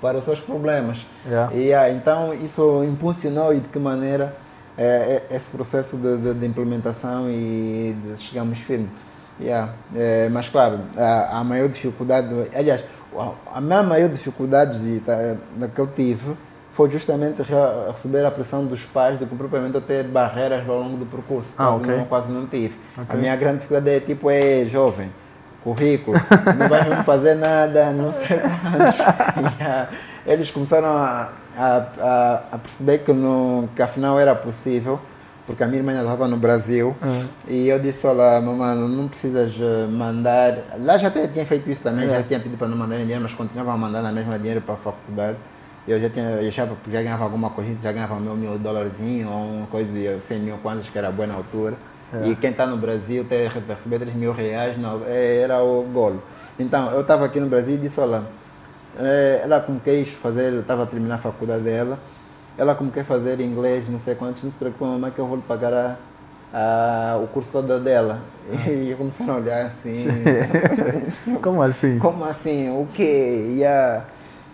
para 0.00 0.18
os 0.18 0.24
seus 0.24 0.40
problemas. 0.40 1.06
Yeah. 1.26 1.54
E 1.54 1.72
ah, 1.72 1.90
então 1.90 2.34
isso 2.34 2.84
impulsionou 2.84 3.54
e 3.54 3.60
de 3.60 3.68
que 3.68 3.78
maneira 3.78 4.34
eh, 4.76 5.22
eh, 5.30 5.36
esse 5.36 5.50
processo 5.50 5.96
de, 5.96 6.16
de- 6.18 6.34
de 6.34 6.46
implementação 6.46 7.28
e 7.30 7.96
de 8.04 8.16
chegamos 8.20 8.58
firme. 8.58 8.88
Yeah. 9.40 9.72
Eh, 9.94 10.28
mas 10.30 10.48
claro, 10.48 10.80
a, 10.96 11.38
a 11.38 11.44
maior 11.44 11.68
dificuldade, 11.68 12.28
aliás, 12.54 12.84
a, 13.52 13.60
minha 13.60 13.82
maior 13.82 14.08
dificuldade 14.08 14.78
de, 14.78 15.00
da 15.00 15.68
que 15.68 15.80
eu 15.80 15.86
tive 15.86 16.36
foi 16.74 16.90
justamente 16.90 17.40
re- 17.42 17.90
receber 17.92 18.24
a 18.26 18.30
pressão 18.30 18.64
dos 18.66 18.84
pais 18.84 19.18
do 19.18 19.26
que 19.26 19.34
propriamente 19.34 19.80
ter 19.82 20.04
barreiras 20.04 20.68
ao 20.68 20.78
longo 20.80 20.96
do 20.96 21.06
percurso. 21.06 21.50
Ah, 21.56 21.66
quase, 21.68 21.82
ok. 21.84 21.96
não, 21.96 22.04
quase 22.04 22.32
não 22.32 22.46
tive. 22.46 22.74
A 22.98 23.02
Ok. 23.02 23.18
minha 23.20 23.34
grande 23.36 23.56
dificuldade 23.58 23.90
é 23.90 24.00
tipo, 24.00 24.28
é 24.30 24.64
jovem, 24.64 25.10
currículo, 25.62 26.16
não 26.58 26.68
vai 26.68 26.88
mesmo 26.88 27.04
fazer 27.04 27.34
nada, 27.36 27.90
não 27.92 28.12
sei 28.12 28.38
quantos. 28.38 29.00
Ah, 29.66 29.88
eles 30.26 30.50
começaram 30.50 30.88
a, 30.88 31.30
a, 31.56 31.76
a, 32.00 32.42
a 32.52 32.58
perceber 32.58 32.98
que, 32.98 33.12
no, 33.12 33.68
que 33.76 33.82
afinal 33.82 34.18
era 34.18 34.34
possível, 34.34 34.98
porque 35.46 35.62
a 35.62 35.66
minha 35.66 35.78
irmã 35.78 35.92
estava 35.92 36.26
no 36.26 36.36
Brasil, 36.38 36.96
Uhum. 37.02 37.26
e 37.46 37.68
eu 37.68 37.78
disse, 37.78 38.06
olha, 38.06 38.40
mamãe, 38.40 38.74
não 38.76 39.06
precisas 39.06 39.52
eh, 39.60 39.86
mandar, 39.90 40.54
lá 40.80 40.96
já 40.96 41.08
até 41.08 41.26
tinha 41.28 41.44
feito 41.44 41.68
isso 41.70 41.82
também, 41.82 42.06
É. 42.08 42.14
já 42.14 42.22
tinha 42.22 42.40
pedido 42.40 42.56
para 42.58 42.68
não 42.68 42.76
mandar 42.76 42.96
dinheiro, 42.98 43.20
mas 43.22 43.32
continuava 43.34 43.72
a 43.72 43.76
mandar 43.76 44.00
na 44.02 44.10
mesma 44.10 44.38
dinheiro 44.38 44.60
para 44.62 44.74
a 44.74 44.78
faculdade. 44.78 45.36
Eu 45.86 46.00
já 46.00 46.08
tinha, 46.08 46.24
eu 46.24 46.50
já, 46.50 46.66
já 46.66 47.02
ganhava 47.02 47.24
alguma 47.24 47.50
coisa, 47.50 47.74
já 47.80 47.92
ganhava 47.92 48.18
meu 48.18 48.34
mil 48.34 48.58
dólarzinho 48.58 49.28
ou 49.28 49.44
uma 49.58 49.66
coisa 49.66 49.92
de 49.92 50.20
100 50.20 50.38
mil 50.40 50.56
kwanzas, 50.58 50.88
que 50.88 50.96
era 50.96 51.10
boa 51.10 51.26
na 51.26 51.34
altura. 51.34 51.76
É. 52.12 52.28
E 52.28 52.36
quem 52.36 52.50
está 52.50 52.66
no 52.66 52.76
Brasil 52.76 53.24
ter, 53.24 53.50
receber 53.50 53.98
3 53.98 54.14
mil 54.14 54.32
reais 54.32 54.78
não, 54.78 55.02
é, 55.06 55.38
era 55.38 55.62
o 55.62 55.82
golo. 55.82 56.22
Então, 56.58 56.90
eu 56.92 57.00
estava 57.00 57.24
aqui 57.24 57.40
no 57.40 57.48
Brasil 57.48 57.74
e 57.74 57.78
disse, 57.78 58.00
olha, 58.00 58.22
eh, 58.98 59.40
ela 59.42 59.60
como 59.60 59.80
quis 59.80 60.10
fazer, 60.10 60.52
eu 60.52 60.60
estava 60.60 60.84
a 60.84 60.86
terminar 60.86 61.16
a 61.16 61.18
faculdade 61.18 61.64
dela, 61.64 61.98
ela 62.56 62.74
como 62.74 62.90
quer 62.92 63.04
fazer 63.04 63.40
inglês, 63.40 63.88
não 63.88 63.98
sei 63.98 64.14
quantos, 64.14 64.42
não 64.44 64.50
se 64.50 64.56
preocupe, 64.56 64.84
mamãe, 64.84 65.10
que 65.10 65.18
eu 65.18 65.26
vou 65.26 65.36
lhe 65.36 65.42
pagar 65.42 65.72
a, 65.72 65.96
a, 66.52 67.16
o 67.18 67.26
curso 67.26 67.50
todo 67.50 67.80
dela. 67.80 68.20
E 68.68 68.94
começaram 68.96 69.34
a 69.34 69.36
olhar 69.38 69.66
assim, 69.66 70.06
Como 71.42 71.62
assim? 71.62 71.98
como 71.98 72.24
assim? 72.24 72.68
O 72.68 72.86
quê? 72.94 73.54
Yeah. 73.56 74.04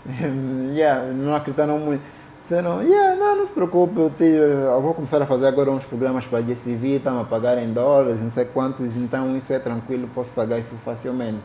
Yeah, 0.74 1.12
não 1.12 1.34
acreditaram 1.34 1.78
muito. 1.78 2.02
Disseram, 2.40 2.82
yeah, 2.82 3.14
não, 3.16 3.36
não 3.36 3.44
se 3.44 3.52
preocupe, 3.52 3.96
eu, 4.00 4.10
te- 4.10 4.24
eu 4.24 4.80
vou 4.80 4.94
começar 4.94 5.20
a 5.22 5.26
fazer 5.26 5.46
agora 5.46 5.70
uns 5.70 5.84
programas 5.84 6.24
para 6.26 6.38
a 6.38 6.42
GCV, 6.42 6.96
estão 6.96 7.20
a 7.20 7.24
pagar 7.24 7.58
em 7.58 7.72
dólares, 7.72 8.20
não 8.20 8.30
sei 8.30 8.44
quantos, 8.46 8.96
então 8.96 9.36
isso 9.36 9.52
é 9.52 9.58
tranquilo, 9.58 10.08
posso 10.14 10.32
pagar 10.32 10.58
isso 10.58 10.74
facilmente. 10.84 11.38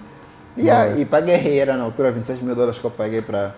Yeah, 0.58 0.92
Boa. 0.92 1.00
e 1.02 1.06
paguei, 1.06 1.60
era 1.60 1.76
na 1.76 1.84
altura 1.84 2.12
26 2.12 2.40
mil 2.42 2.56
dólares 2.56 2.80
que 2.80 2.86
eu 2.86 2.90
paguei 2.92 3.22
para 3.22 3.54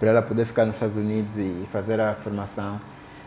ela 0.00 0.22
poder 0.22 0.44
ficar 0.46 0.64
nos 0.64 0.76
Estados 0.76 0.96
Unidos 0.96 1.36
e 1.36 1.68
fazer 1.70 2.00
a 2.00 2.14
formação. 2.14 2.80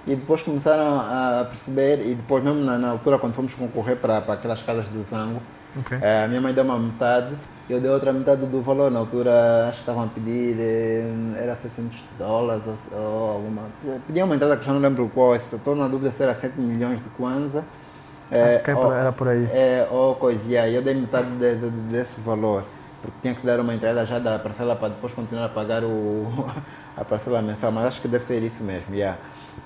E 0.05 0.15
depois 0.15 0.41
começaram 0.41 0.99
a 0.99 1.45
perceber, 1.45 2.05
e 2.05 2.15
depois 2.15 2.43
mesmo 2.43 2.61
na, 2.61 2.77
na 2.77 2.89
altura 2.89 3.19
quando 3.19 3.33
fomos 3.35 3.53
concorrer 3.53 3.95
para, 3.97 4.17
aquelas 4.17 4.61
casas 4.61 4.87
do 4.87 5.01
Zango, 5.03 5.41
Ok. 5.79 5.97
Eh, 5.99 6.23
a 6.25 6.27
minha 6.27 6.39
mãe 6.39 6.53
deu 6.53 6.63
uma 6.63 6.77
metade, 6.77 7.29
eu 7.69 7.79
dei 7.79 7.89
outra 7.89 8.11
metade 8.13 8.45
do 8.45 8.61
valor. 8.61 8.91
Na 8.91 8.99
altura, 8.99 9.67
acho 9.67 9.77
que 9.77 9.83
estavam 9.83 10.03
a 10.03 10.07
pedir, 10.07 10.55
eh, 10.59 11.11
era 11.37 11.55
600 11.55 12.03
dólares 12.17 12.63
ou, 12.91 12.97
ou 12.99 13.31
alguma. 13.31 13.61
Pediam 14.07 14.25
uma 14.25 14.35
entrada 14.35 14.55
que 14.55 14.61
eu 14.61 14.65
já 14.67 14.73
não 14.73 14.79
lembro 14.81 15.09
qual, 15.13 15.35
estou 15.35 15.75
na 15.75 15.87
dúvida 15.87 16.11
se 16.11 16.21
era 16.23 16.33
7 16.35 16.59
milhões 16.59 17.01
de 17.01 17.09
kwanza. 17.09 17.63
eh, 18.31 18.57
Ok, 18.61 18.73
ou- 18.73 18.93
era 18.93 19.11
por 19.11 19.27
aí. 19.27 19.45
é, 19.51 19.87
ou 19.91 20.15
coisa, 20.15 20.41
yeah, 20.49 20.69
eu 20.69 20.81
dei 20.81 20.93
metade 20.95 21.27
de- 21.37 21.55
de- 21.55 21.69
desse 21.91 22.19
valor, 22.21 22.63
porque 23.01 23.15
tinha 23.21 23.33
que 23.33 23.41
se 23.41 23.45
dar 23.45 23.59
uma 23.59 23.73
entrada 23.75 24.05
já 24.05 24.17
da 24.17 24.39
parcela 24.39 24.75
para 24.75 24.89
depois 24.89 25.13
continuar 25.13 25.45
a 25.45 25.49
pagar 25.49 25.83
o, 25.83 26.25
a 26.97 27.05
parcela 27.05 27.41
mensal, 27.43 27.71
mas 27.71 27.85
acho 27.85 28.01
que 28.01 28.07
deve 28.07 28.23
ser 28.25 28.41
isso 28.41 28.63
mesmo, 28.63 28.95
yeah. 28.95 29.17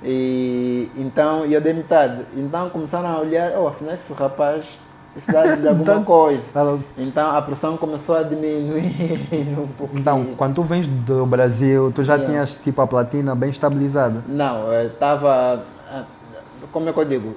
E 0.04 0.90
então 0.98 1.46
eu 1.46 1.62
dei 1.62 1.74
metade. 1.74 2.26
Então 2.36 2.70
começaram 2.70 3.10
a 3.10 3.20
olhar, 3.20 3.54
oh, 3.58 3.68
afinal 3.68 3.94
esse 3.94 4.12
rapaz 4.14 4.66
dá 5.26 5.56
de 5.56 5.68
alguma 5.68 5.84
Então- 5.94 6.04
coisa. 6.04 6.44
Ela- 6.54 6.80
Então 6.98 7.36
a 7.36 7.42
pressão 7.42 7.78
começou 7.78 8.18
a 8.18 8.24
diminuir 8.24 9.56
um 9.58 9.68
pouquinho. 9.68 10.00
Então, 10.00 10.26
quando 10.38 10.56
tu 10.56 10.64
vens 10.64 10.86
do 10.88 11.26
Brasil, 11.26 11.92
tu 11.96 12.04
já 12.04 12.14
Yeah. 12.16 12.32
tinhas 12.34 12.56
tipo 12.64 12.82
a 12.82 12.88
platina 12.88 13.34
bem 13.36 13.50
estabilizada. 13.50 14.24
Não, 14.28 14.72
estava. 14.84 15.64
Como 16.72 16.90
é 16.90 16.94
que 16.94 17.00
eu 17.00 17.06
digo? 17.06 17.36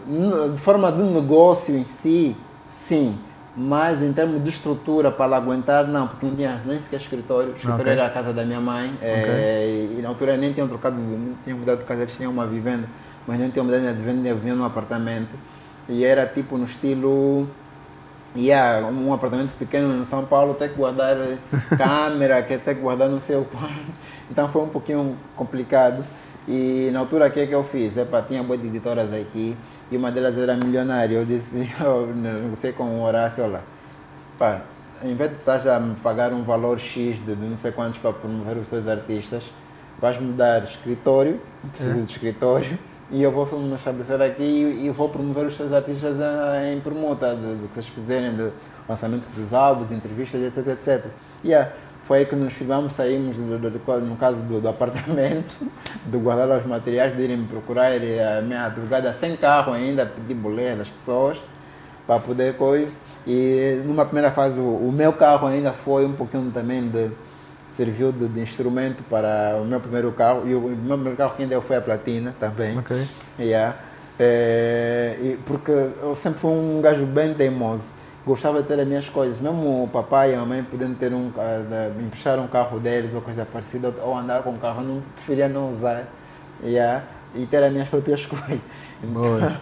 De 0.52 0.58
forma 0.58 0.90
de 0.90 1.02
negócio 1.02 1.76
em 1.76 1.84
si, 1.84 2.36
sim. 2.72 3.16
Mas 3.56 4.00
em 4.00 4.12
termos 4.12 4.42
de 4.42 4.48
estrutura 4.48 5.10
para 5.10 5.36
aguentar, 5.36 5.86
não, 5.86 6.06
porque 6.06 6.24
não 6.24 6.34
tinha 6.36 6.60
nem 6.64 6.80
sequer 6.80 7.00
escritório. 7.00 7.48
O 7.50 7.52
escritório 7.56 7.82
Ok. 7.82 7.92
era 7.92 8.06
a 8.06 8.10
casa 8.10 8.32
da 8.32 8.44
minha 8.44 8.60
mãe. 8.60 8.92
eh, 9.02 9.88
e 9.98 10.02
na 10.02 10.08
altura 10.08 10.36
nem 10.36 10.52
tinham 10.52 10.68
trocado, 10.68 10.96
não 10.96 11.34
tinham 11.42 11.58
mudado 11.58 11.78
de 11.80 11.84
casa, 11.84 12.02
eles 12.02 12.16
tinham 12.16 12.30
uma 12.32 12.46
vivenda, 12.46 12.88
mas 13.26 13.38
não 13.40 13.50
tinham 13.50 13.64
mudado 13.66 13.82
de 13.82 13.92
vivenda, 13.92 14.34
viviam 14.34 14.56
num 14.56 14.64
apartamento. 14.64 15.36
E 15.88 16.04
era 16.04 16.24
tipo 16.26 16.56
no 16.56 16.64
estilo. 16.64 17.48
Yeah, 18.36 18.86
um 18.86 19.12
apartamento 19.12 19.50
pequeno 19.58 20.00
em 20.00 20.04
São 20.04 20.24
Paulo, 20.24 20.54
tem 20.54 20.68
que 20.68 20.76
guardar 20.76 21.16
câmera, 21.76 22.42
que 22.42 22.58
tem 22.58 22.76
que 22.76 22.80
guardar 22.80 23.08
não 23.08 23.18
sei 23.18 23.36
o 23.36 23.44
quanto. 23.44 23.98
Então 24.30 24.48
foi 24.50 24.62
um 24.62 24.68
pouquinho 24.68 25.16
complicado. 25.36 26.04
E 26.46 26.90
na 26.92 27.00
altura, 27.00 27.26
o 27.26 27.30
que 27.30 27.40
é 27.40 27.46
que 27.46 27.54
eu 27.54 27.64
fiz? 27.64 27.96
Epa, 27.96 28.22
tinha 28.22 28.42
boas 28.42 28.62
editoras 28.64 29.12
aqui 29.12 29.56
e 29.90 29.96
uma 29.96 30.12
delas 30.12 30.38
era 30.38 30.54
milionária. 30.54 31.16
Eu 31.16 31.24
disse, 31.24 31.68
eu 31.80 32.06
negociei 32.14 32.72
com 32.72 32.84
o 32.84 33.02
Horácio, 33.02 33.44
olha, 33.44 33.62
pá, 34.38 34.62
em 35.02 35.14
vez 35.14 35.30
de 35.30 35.36
estás 35.36 35.66
a 35.66 35.80
me 35.80 35.96
pagar 35.96 36.32
um 36.32 36.42
valor 36.42 36.78
X 36.78 37.18
de, 37.24 37.34
de 37.34 37.46
não 37.46 37.56
sei 37.56 37.72
quantos 37.72 37.98
para 37.98 38.12
promover 38.12 38.58
os 38.58 38.68
teus 38.68 38.86
artistas, 38.86 39.52
vais-me 40.00 40.32
dar 40.32 40.62
escritório, 40.62 41.40
preciso 41.72 42.02
de 42.04 42.12
escritório, 42.12 42.78
e 43.10 43.22
eu 43.22 43.30
vou 43.32 43.46
me 43.58 43.74
estabelecer 43.74 44.20
aqui 44.22 44.42
e, 44.42 44.86
e 44.86 44.90
vou 44.90 45.08
promover 45.08 45.46
os 45.46 45.56
teus 45.56 45.72
artistas 45.72 46.16
em 46.74 46.80
permuta, 46.80 47.34
do 47.34 47.68
que 47.68 47.74
vocês 47.74 47.86
fizerem, 47.88 48.34
do 48.34 48.52
lançamento 48.88 49.24
dos 49.34 49.52
álbuns, 49.52 49.90
entrevistas, 49.90 50.40
etc, 50.42 50.66
etc. 50.68 51.06
Yeah. 51.44 51.72
Foi 52.04 52.18
aí 52.20 52.26
que 52.26 52.34
nos 52.34 52.52
firmamos, 52.52 52.92
saímos, 52.94 53.36
do, 53.36 53.56
do- 53.58 53.70
do- 53.70 54.00
no 54.00 54.16
caso 54.16 54.42
do, 54.42 54.66
apartamento, 54.68 55.54
de 56.06 56.18
guardar 56.18 56.58
os 56.58 56.66
materiais, 56.66 57.14
de 57.16 57.22
irem 57.22 57.36
me 57.36 57.46
procurar, 57.46 57.92
a 57.92 58.42
minha 58.42 58.66
advogada 58.66 59.12
sem 59.12 59.36
carro 59.36 59.72
ainda, 59.72 60.06
pedir 60.06 60.34
boleia 60.34 60.74
das 60.76 60.88
pessoas 60.88 61.38
para 62.06 62.18
poder 62.18 62.56
coisa. 62.56 62.98
E 63.26 63.80
numa 63.84 64.04
primeira 64.04 64.30
fase 64.32 64.58
o, 64.58 64.64
o 64.88 64.90
meu 64.92 65.12
carro 65.12 65.46
ainda 65.46 65.72
foi 65.72 66.04
um 66.04 66.12
pouquinho 66.14 66.50
também 66.50 66.88
de 66.88 67.10
serviu 67.70 68.12
de, 68.12 68.28
de 68.28 68.40
instrumento 68.40 69.02
para 69.04 69.58
o 69.60 69.64
meu 69.64 69.80
primeiro 69.80 70.12
carro 70.12 70.42
e 70.46 70.54
o, 70.54 70.60
meu 70.60 70.96
primeiro 70.96 71.16
carro 71.16 71.34
quem 71.36 71.46
deu 71.46 71.62
foi 71.62 71.76
a 71.76 71.80
platina 71.80 72.34
também. 72.38 72.78
Ok. 72.78 73.06
Yeah. 73.38 73.76
É, 74.18 75.36
porque 75.46 75.70
eu 75.70 76.14
sempre 76.14 76.40
fui 76.40 76.50
um 76.50 76.80
gajo 76.82 77.06
bem 77.06 77.32
teimoso. 77.32 77.90
Gostava 78.26 78.60
de 78.60 78.68
ter 78.68 78.78
as 78.78 78.86
minhas 78.86 79.08
coisas. 79.08 79.40
Mesmo 79.40 79.84
o 79.84 79.88
papai 79.88 80.32
e 80.32 80.34
a 80.34 80.44
mãe 80.44 80.62
podendo 80.62 80.94
ter 80.96 81.12
um, 81.12 81.32
me 81.96 82.04
emprestar 82.04 82.38
um 82.38 82.46
carro 82.46 82.78
deles 82.78 83.14
ou 83.14 83.22
coisa 83.22 83.46
parecida, 83.46 83.94
ou 84.02 84.16
andar 84.16 84.42
com 84.42 84.50
o 84.50 84.58
carro, 84.58 84.82
eu 84.82 84.88
não 84.88 85.02
preferia 85.14 85.48
não 85.48 85.72
usar. 85.72 86.06
Yeah. 86.62 87.04
E 87.34 87.46
ter 87.46 87.62
as 87.62 87.72
minhas 87.72 87.88
próprias 87.88 88.26
coisas. 88.26 88.60
Boa. 89.02 89.56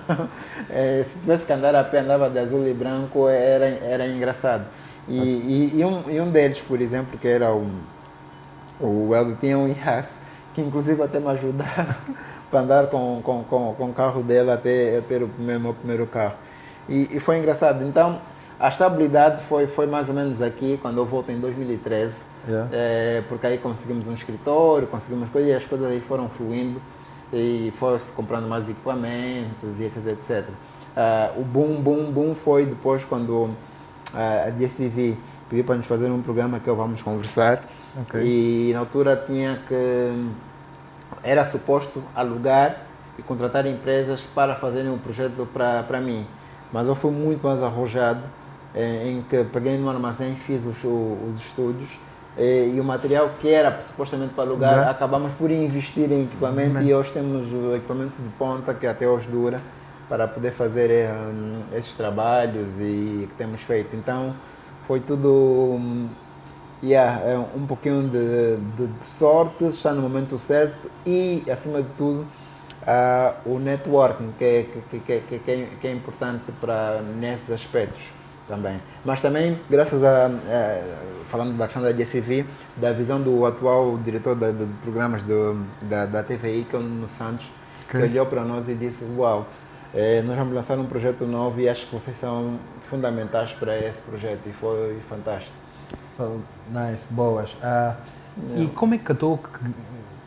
É, 0.71 1.05
se 1.09 1.19
tivesse 1.21 1.47
que 1.47 1.53
andar 1.53 1.75
a 1.77 1.85
pé, 1.85 2.01
andava 2.01 2.29
de 2.29 2.39
azul 2.39 2.67
e 2.67 2.75
branco, 2.75 3.29
era, 3.29 3.67
era 3.67 4.07
engraçado. 4.09 4.65
E, 5.07 5.19
e, 5.19 5.73
e 5.77 5.85
um, 5.85 6.11
e 6.11 6.21
um 6.21 6.31
deles, 6.31 6.61
por 6.61 6.81
exemplo, 6.81 7.17
que 7.19 7.29
era 7.29 7.53
o, 7.55 7.65
o 8.81 9.15
Eldo, 9.15 9.37
tinha 9.41 9.59
um 9.59 9.69
Yas, 9.69 10.19
que 10.55 10.61
inclusive 10.61 11.03
até 11.03 11.19
me 11.19 11.29
ajudava 11.29 11.97
para 12.51 12.61
andar 12.61 12.87
com, 12.87 13.21
com, 13.23 13.45
com, 13.45 13.75
com 13.75 13.91
o 13.91 13.93
carro 13.93 14.23
dele 14.23 14.51
até 14.51 14.97
eu 14.97 15.03
ter 15.03 15.23
o 15.23 15.31
meu, 15.39 15.61
meu 15.61 15.75
primeiro 15.75 16.07
carro. 16.07 16.35
E, 16.89 17.09
e 17.13 17.21
foi 17.21 17.39
engraçado. 17.39 17.85
Então, 17.85 18.21
a 18.59 18.69
estabilidade 18.69 19.43
foi, 19.45 19.67
foi 19.67 19.87
mais 19.87 20.09
ou 20.09 20.15
menos 20.15 20.43
aqui, 20.43 20.79
quando 20.81 20.99
eu 20.99 21.05
volto 21.05 21.31
em 21.31 21.39
2013. 21.39 22.27
Yeah. 22.47 22.69
É, 22.73 23.23
porque 23.29 23.47
aí 23.47 23.59
conseguimos 23.59 24.09
um 24.09 24.15
escritório, 24.15 24.87
conseguimos 24.87 25.29
coisas 25.29 25.51
e 25.51 25.55
as 25.55 25.65
coisas 25.65 25.89
aí 25.91 26.01
foram 26.01 26.29
fluindo 26.29 26.81
e 27.33 27.73
foi-se 27.77 28.11
comprando 28.13 28.49
mais 28.49 28.69
equipamentos 28.69 29.79
e 29.79 29.85
etc, 29.85 30.07
etc. 30.09 30.49
Ah, 30.97 31.33
o 31.37 31.43
boom, 31.43 31.81
boom, 31.81 32.11
boom 32.11 32.35
foi 32.35 32.67
depois 32.67 33.05
quando 33.05 33.51
ah, 34.13 34.45
a 34.47 34.51
DSTV 34.51 35.17
pediu 35.49 35.65
para 35.65 35.77
nos 35.77 35.87
fazer 35.87 36.11
um 36.11 36.21
programa 36.23 36.61
que 36.61 36.69
eu 36.69 36.77
vamos 36.77 37.03
conversar 37.03 37.63
Ok. 38.03 38.21
e 38.23 38.71
na 38.73 38.81
altura 38.81 39.17
tinha 39.27 39.59
que 39.67 40.13
era 41.23 41.45
suposto 41.45 42.03
alugar 42.15 42.77
e 43.19 43.23
contratar 43.23 43.67
empresas 43.67 44.23
para 44.35 44.55
fazerem 44.55 44.91
um 44.91 44.99
projeto 44.99 45.49
para 45.53 45.83
para 45.83 46.01
mim. 46.01 46.27
Mas 46.73 46.87
eu 46.87 46.95
fui 46.95 47.11
muito 47.11 47.45
mais 47.47 47.63
arrojado, 47.63 48.21
eh, 48.75 49.09
em 49.11 49.23
que 49.23 49.43
peguei 49.45 49.77
no 49.79 49.89
armazém, 49.89 50.37
fiz 50.37 50.65
os, 50.67 50.85
os 50.85 51.39
estúdios 51.41 51.99
eh, 52.37 52.71
e 52.75 52.79
o 52.81 52.85
material 52.85 53.31
que 53.41 53.49
era 53.49 53.81
supostamente 53.89 54.35
para 54.35 54.45
alugar, 54.45 54.85
Uhum. 54.85 54.91
acabamos 54.91 55.33
por 55.33 55.51
investir 55.51 56.13
em 56.13 56.25
equipamento 56.25 56.79
e 56.83 56.93
hoje 56.95 57.11
temos 57.13 57.51
o 57.53 57.75
equipamento 57.75 58.13
de 58.21 58.29
ponta 58.39 58.73
que 58.75 58.87
até 58.87 59.09
hoje 59.09 59.27
dura 59.29 59.59
para 60.09 60.29
poder 60.29 60.53
fazer 60.53 60.91
eh, 60.91 61.11
hum, 61.11 61.63
esses 61.73 61.93
trabalhos 61.95 62.69
e 62.79 63.27
que 63.31 63.35
temos 63.39 63.61
feito. 63.63 63.97
Então 63.97 64.35
foi 64.89 65.01
tudo 65.01 65.29
hum, 65.79 66.09
Yeah, 66.83 67.21
é 67.29 67.37
um 67.37 67.67
pouquinho 67.67 68.09
de, 68.09 68.57
de, 68.77 68.87
de 68.87 69.05
sorte, 69.05 69.65
estar 69.65 69.93
no 69.95 70.03
momento 70.03 70.39
certo 70.39 70.89
e, 71.05 71.43
acima 71.51 71.83
de 71.83 71.89
tudo, 71.99 72.25
ah, 72.87 73.35
o 73.45 73.59
networking, 73.59 74.33
que 74.39 74.45
é, 74.45 74.63
que, 74.89 75.01
que, 75.01 75.21
que, 75.41 75.51
é, 75.51 75.69
que 75.81 75.87
é 75.89 75.93
importante 75.93 76.53
para 76.61 77.03
nesses 77.03 77.51
aspectos 77.51 78.05
também. 78.47 78.81
Mas 79.05 79.21
também, 79.21 79.59
graças 79.69 80.05
a, 80.05 80.31
falando 81.27 81.59
da 81.59 81.65
questão 81.67 81.83
da 81.83 81.91
DSV, 81.91 82.47
da 82.77 82.93
visão 82.93 83.21
do 83.21 83.45
atual 83.45 83.99
diretor 83.99 84.37
de, 84.37 84.53
de 84.53 84.67
programas 84.81 85.25
do, 85.25 85.67
da, 85.83 86.07
da 86.07 86.23
TVI, 86.23 86.65
que 86.71 86.77
é 86.77 86.79
o 86.79 86.83
Nuno 86.83 87.09
Santos, 87.09 87.47
Ok. 87.89 88.01
que 88.01 88.07
olhou 88.07 88.27
para 88.27 88.45
nós 88.45 88.69
e 88.69 88.75
disse, 88.75 89.05
uau, 89.17 89.49
eh, 89.95 90.23
nós 90.27 90.37
vamos 90.37 90.55
lançar 90.55 90.79
um 90.79 90.87
projeto 90.87 91.25
novo 91.27 91.61
e 91.61 91.69
acho 91.69 91.87
que 91.87 91.93
vocês 91.95 92.19
são 92.19 92.59
fundamentais 92.83 93.53
para 93.53 93.77
esse 93.79 94.01
projeto 94.03 94.41
e 94.47 94.53
foi 94.53 94.99
fantástico. 95.09 95.53
Oh, 96.19 96.39
Nice, 96.71 97.07
boas. 97.11 97.57
Ah, 97.63 97.95
E 98.57 98.67
como 98.69 98.95
é 98.95 98.99
que 98.99 99.15
tu 99.15 99.39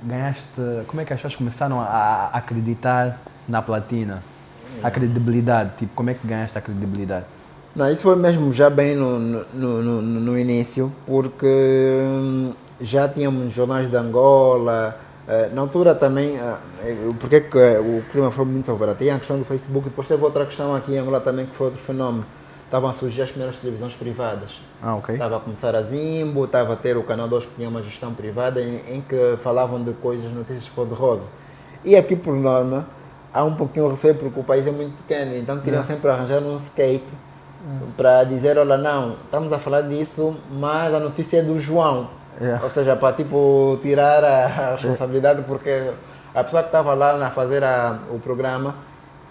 ganhaste, 0.03 0.45
como 0.87 1.01
é 1.01 1.05
que 1.05 1.13
as 1.13 1.19
pessoas 1.19 1.35
começaram 1.35 1.79
a, 1.79 2.29
acreditar 2.33 3.19
na 3.47 3.61
platina? 3.61 4.23
A 4.83 4.89
credibilidade, 4.89 5.71
tipo, 5.77 5.93
como 5.93 6.09
é 6.09 6.13
que 6.13 6.25
ganhaste 6.25 6.57
a 6.57 6.61
credibilidade? 6.61 7.25
Não, 7.75 7.89
isso 7.89 8.01
foi 8.01 8.15
mesmo 8.15 8.51
já 8.51 8.69
bem 8.69 8.95
no, 8.95 9.19
no, 9.19 9.43
no, 9.53 10.01
no- 10.01 10.37
início, 10.37 10.91
porque 11.05 11.45
hum, 12.01 12.53
já 12.81 13.07
tínhamos 13.07 13.53
jornais 13.53 13.89
de 13.89 13.95
Angola, 13.95 14.97
na 15.53 15.61
altura 15.61 15.95
também, 15.95 16.38
eh, 16.38 16.95
porque 17.19 17.41
que 17.41 17.57
eh, 17.57 17.79
o 17.79 18.03
clima 18.11 18.31
foi 18.31 18.45
muito 18.45 18.65
favorável? 18.65 18.97
Tinha 18.97 19.15
a 19.15 19.17
questão 19.17 19.39
do 19.39 19.45
Facebook, 19.45 19.89
depois 19.89 20.07
teve 20.07 20.23
outra 20.23 20.45
questão 20.45 20.75
aqui 20.75 20.93
em 20.93 20.97
Angola 20.97 21.21
também 21.21 21.45
que 21.45 21.55
foi 21.55 21.67
outro 21.67 21.81
fenómeno. 21.81 22.25
Estavam 22.65 22.89
a 22.89 22.93
surgir 22.93 23.21
as 23.21 23.29
primeiras 23.29 23.57
televisões 23.57 23.93
privadas. 23.93 24.61
Ah, 24.81 24.95
ok. 24.95 25.15
Estava 25.15 25.38
a 25.38 25.39
começar 25.39 25.75
a 25.75 25.81
Zimbo, 25.81 26.45
estava 26.45 26.73
a 26.73 26.75
ter 26.75 26.97
o 26.97 27.03
Canal 27.03 27.27
2 27.27 27.45
que 27.45 27.55
tinha 27.55 27.69
uma 27.69 27.81
gestão 27.81 28.13
privada 28.13 28.61
em, 28.61 28.81
em 28.89 29.01
que 29.01 29.38
falavam 29.41 29.83
de 29.83 29.91
coisas, 29.93 30.31
notícias 30.31 30.69
cor-de-rosa. 30.69 31.29
E 31.83 31.95
aqui, 31.95 32.15
por 32.15 32.35
norma, 32.35 32.88
há 33.33 33.43
um 33.43 33.55
pouquinho 33.55 33.89
receio 33.89 34.15
porque 34.15 34.39
o 34.39 34.43
país 34.43 34.65
é 34.67 34.71
muito 34.71 34.95
pequeno, 34.97 35.35
então 35.35 35.59
queriam 35.59 35.83
sempre 35.83 36.09
arranjar 36.09 36.41
um 36.41 36.57
escape 36.57 37.03
para 37.95 38.23
dizer, 38.23 38.57
olha, 38.57 38.77
não, 38.77 39.15
estamos 39.25 39.53
a 39.53 39.59
falar 39.59 39.81
disso, 39.81 40.35
mas 40.51 40.93
a 40.93 41.00
notícia 41.00 41.38
é 41.38 41.41
do 41.41 41.57
João. 41.57 42.20
Yeah. 42.39 42.63
Ou 42.63 42.69
seja, 42.69 42.95
para 42.95 43.13
tipo, 43.15 43.77
tirar 43.81 44.23
a 44.23 44.75
responsabilidade, 44.75 45.43
porque 45.43 45.91
a 46.33 46.43
pessoa 46.43 46.63
que 46.63 46.69
estava 46.69 46.93
lá 46.93 47.25
a 47.25 47.29
fazer 47.29 47.63
a, 47.63 48.00
o 48.09 48.19
programa 48.19 48.75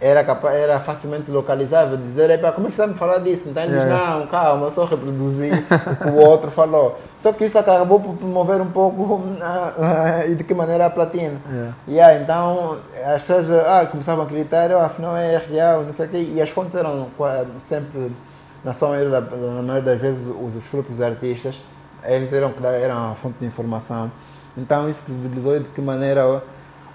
era, 0.00 0.24
capaz, 0.24 0.54
era 0.58 0.80
facilmente 0.80 1.30
localizável, 1.30 1.96
dizer, 1.98 2.30
"Epá, 2.30 2.52
como 2.52 2.68
é 2.68 2.70
que 2.70 2.76
você 2.76 2.86
me 2.86 2.94
falar 2.94 3.18
disso? 3.18 3.50
Então 3.50 3.62
ele 3.62 3.72
diz, 3.74 3.84
Yeah. 3.84 4.18
não, 4.18 4.26
calma, 4.28 4.66
eu 4.66 4.70
só 4.70 4.84
reproduzi 4.86 5.50
o 5.50 5.96
que 5.96 6.08
o 6.08 6.16
outro 6.26 6.50
falou. 6.50 6.98
Só 7.18 7.32
que 7.32 7.44
isso 7.44 7.58
acabou 7.58 8.00
por 8.00 8.14
promover 8.14 8.62
um 8.62 8.70
pouco 8.70 9.20
e 10.26 10.34
de 10.34 10.42
que 10.42 10.54
maneira 10.54 10.86
a 10.86 10.90
platina. 10.90 11.38
Yeah. 11.50 11.74
Yeah, 11.86 12.22
então 12.22 12.78
as 13.04 13.22
pessoas 13.22 13.50
ah, 13.66 13.86
começavam 13.90 14.24
a 14.24 14.26
acreditar, 14.26 14.70
oh, 14.70 14.78
afinal 14.80 15.14
é 15.16 15.36
real, 15.36 15.82
não 15.82 15.92
sei 15.92 16.06
o 16.06 16.08
quê, 16.08 16.30
e 16.34 16.40
as 16.40 16.48
fontes 16.48 16.74
eram 16.74 17.08
sempre 17.68 18.10
na 18.64 18.72
sua 18.72 18.88
maioria, 18.90 19.10
da, 19.10 19.20
na 19.20 19.62
maioria 19.62 19.82
das 19.82 20.00
vezes, 20.00 20.26
os, 20.26 20.56
os 20.56 20.64
próprios 20.64 21.00
artistas, 21.00 21.60
eles 22.04 22.32
eram, 22.32 22.54
eram 22.64 23.12
a 23.12 23.14
fonte 23.14 23.38
de 23.40 23.46
informação. 23.46 24.10
Então 24.56 24.88
isso 24.88 25.02
credibilizou 25.04 25.58
de 25.58 25.68
que 25.68 25.80
maneira 25.80 26.42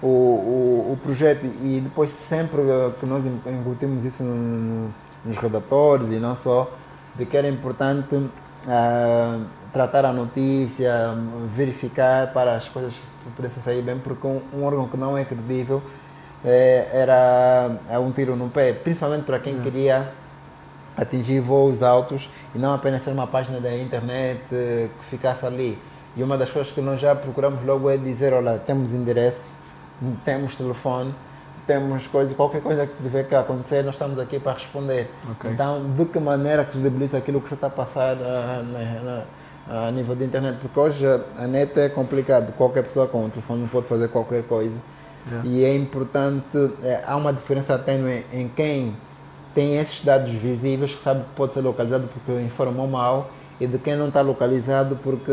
o, 0.01 0.07
o, 0.07 0.91
o 0.93 0.99
projeto 1.01 1.45
e 1.45 1.79
depois 1.83 2.11
sempre 2.11 2.61
que 2.99 3.05
nós 3.05 3.25
incutimos 3.25 4.03
isso 4.03 4.23
no, 4.23 4.93
nos 5.23 5.37
redatores 5.37 6.09
e 6.09 6.19
não 6.19 6.35
só, 6.35 6.71
de 7.15 7.25
que 7.25 7.35
era 7.35 7.47
importante 7.47 8.15
uh, 8.15 9.45
tratar 9.71 10.05
a 10.05 10.13
notícia, 10.13 11.15
verificar 11.49 12.31
para 12.33 12.55
as 12.55 12.67
coisas 12.69 12.93
pudessem 13.35 13.63
sair 13.63 13.81
bem, 13.81 13.97
porque 13.97 14.27
um, 14.27 14.41
um 14.53 14.63
órgão 14.63 14.87
que 14.87 14.97
não 14.97 15.17
é 15.17 15.25
credível 15.25 15.81
é, 16.43 16.89
era 16.93 17.71
é 17.89 17.97
um 17.97 18.11
tiro 18.11 18.35
no 18.35 18.49
pé, 18.49 18.73
principalmente 18.73 19.23
para 19.23 19.39
quem 19.39 19.55
uhum. 19.55 19.61
queria 19.61 20.11
atingir 20.97 21.39
voos 21.39 21.83
altos 21.83 22.29
e 22.53 22.57
não 22.57 22.73
apenas 22.73 23.03
ser 23.03 23.11
uma 23.11 23.27
página 23.27 23.59
da 23.59 23.75
internet 23.75 24.41
eh, 24.51 24.87
que 24.99 25.05
ficasse 25.05 25.45
ali. 25.45 25.77
E 26.15 26.23
uma 26.23 26.37
das 26.37 26.49
coisas 26.49 26.71
que 26.71 26.79
nós 26.79 26.99
já 26.99 27.13
procuramos 27.15 27.63
logo 27.65 27.89
é 27.89 27.97
dizer, 27.97 28.33
olha, 28.33 28.57
temos 28.57 28.93
endereço, 28.93 29.51
temos 30.23 30.55
telefone, 30.55 31.13
temos 31.67 32.07
coisa, 32.07 32.33
qualquer 32.33 32.61
coisa 32.61 32.87
que 32.87 33.03
tiver 33.03 33.23
que 33.23 33.35
acontecer, 33.35 33.83
nós 33.83 33.95
estamos 33.95 34.17
aqui 34.19 34.39
para 34.39 34.53
responder. 34.53 35.11
Okay. 35.31 35.51
Então, 35.51 35.83
de 35.97 36.05
que 36.05 36.19
maneira 36.19 36.63
que 36.63 36.71
credibiliza 36.71 37.17
aquilo 37.17 37.41
que 37.41 37.49
você 37.49 37.55
está 37.55 37.67
a 37.67 37.71
passar 37.71 38.15
a, 38.15 39.25
a, 39.67 39.87
a, 39.87 39.91
nível 39.91 40.15
de 40.15 40.23
internet? 40.23 40.57
Porque 40.61 40.79
hoje 40.79 41.05
a 41.37 41.47
net 41.47 41.77
é 41.77 41.89
complicado, 41.89 42.53
qualquer 42.53 42.83
pessoa 42.83 43.07
com 43.07 43.25
um 43.25 43.29
telefone 43.29 43.67
pode 43.67 43.87
fazer 43.87 44.07
qualquer 44.07 44.43
coisa. 44.43 44.77
Yeah. 45.27 45.49
E 45.49 45.65
é 45.65 45.75
importante, 45.75 46.71
é, 46.83 47.03
há 47.05 47.15
uma 47.17 47.33
diferença 47.33 47.77
tênue 47.79 48.25
em 48.31 48.47
quem 48.47 48.95
tem 49.55 49.77
esses 49.77 50.03
dados 50.03 50.31
visíveis 50.31 50.93
que 50.93 51.01
sabe 51.01 51.21
que 51.21 51.29
pode 51.35 51.53
ser 51.53 51.61
localizado 51.61 52.09
porque 52.13 52.39
informou 52.41 52.87
mal 52.87 53.31
e 53.59 53.65
de 53.65 53.77
quem 53.79 53.95
não 53.95 54.09
está 54.09 54.21
localizado 54.21 54.99
porque 55.01 55.31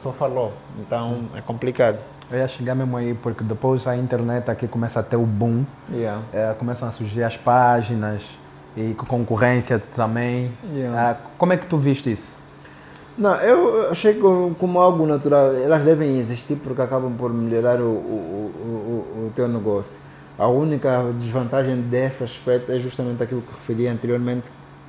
só 0.00 0.12
falou. 0.12 0.52
Então 0.78 1.16
Sim. 1.16 1.28
é 1.38 1.40
complicado. 1.40 1.98
Eu 2.30 2.38
ia 2.38 2.48
chegar 2.48 2.74
mesmo 2.74 2.96
aí, 2.96 3.12
porque 3.12 3.44
depois 3.44 3.86
a 3.86 3.96
internet 3.96 4.50
aqui 4.50 4.66
começa 4.66 5.00
a 5.00 5.02
ter 5.02 5.16
o 5.16 5.26
boom, 5.26 5.64
yeah. 5.92 6.22
é, 6.32 6.54
começam 6.54 6.88
a 6.88 6.90
surgir 6.90 7.22
as 7.22 7.36
páginas 7.36 8.22
e 8.76 8.94
concorrência 8.94 9.82
também. 9.94 10.50
Yeah. 10.72 11.10
É, 11.10 11.16
como 11.36 11.52
é 11.52 11.56
que 11.56 11.66
tu 11.66 11.76
viste 11.76 12.10
isso? 12.10 12.38
Não, 13.16 13.34
eu 13.36 13.90
achei 13.90 14.14
como 14.58 14.80
algo 14.80 15.06
natural. 15.06 15.54
Elas 15.54 15.82
devem 15.82 16.18
existir 16.18 16.56
porque 16.56 16.82
acabam 16.82 17.12
por 17.12 17.32
melhorar 17.32 17.80
o, 17.80 17.84
o, 17.84 18.52
o, 18.56 19.26
o 19.26 19.32
teu 19.36 19.46
negócio. 19.46 19.98
A 20.38 20.48
única 20.48 21.12
desvantagem 21.18 21.80
desse 21.82 22.24
aspecto 22.24 22.72
é 22.72 22.80
justamente 22.80 23.22
aquilo 23.22 23.42
que 23.42 23.52
referi 23.52 23.86
anteriormente, 23.86 24.46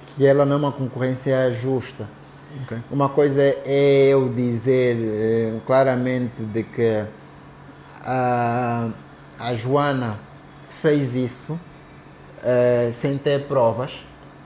que 0.07 0.25
ela 0.25 0.45
não 0.45 0.53
é 0.53 0.57
uma 0.57 0.71
concorrência 0.71 1.53
justa. 1.53 2.07
Okay. 2.63 2.79
Uma 2.89 3.09
coisa 3.09 3.41
é 3.41 4.07
eu 4.09 4.29
dizer 4.29 4.97
eh, 4.97 5.59
claramente 5.65 6.41
de 6.41 6.63
que 6.63 7.05
a, 8.03 8.89
a 9.37 9.53
Joana 9.55 10.17
fez 10.81 11.13
isso 11.15 11.59
eh, 12.41 12.91
sem 12.93 13.17
ter 13.17 13.43
provas 13.43 13.91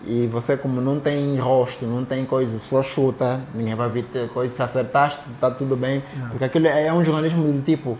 e 0.05 0.27
você 0.27 0.55
como 0.57 0.79
não 0.81 0.99
tem 0.99 1.37
rosto, 1.37 1.85
não 1.85 2.05
tem 2.05 2.25
coisa, 2.25 2.57
só 2.59 2.81
chuta, 2.81 3.41
ninguém 3.53 3.75
vai 3.75 3.89
ver 3.89 4.05
coisa, 4.33 4.53
se 4.53 4.61
acertaste, 4.61 5.21
está 5.33 5.51
tudo 5.51 5.75
bem. 5.75 6.01
Não. 6.15 6.29
Porque 6.29 6.45
aquilo 6.45 6.67
é 6.67 6.91
um 6.91 7.03
jornalismo 7.03 7.43
do 7.43 7.61
tipo, 7.61 7.97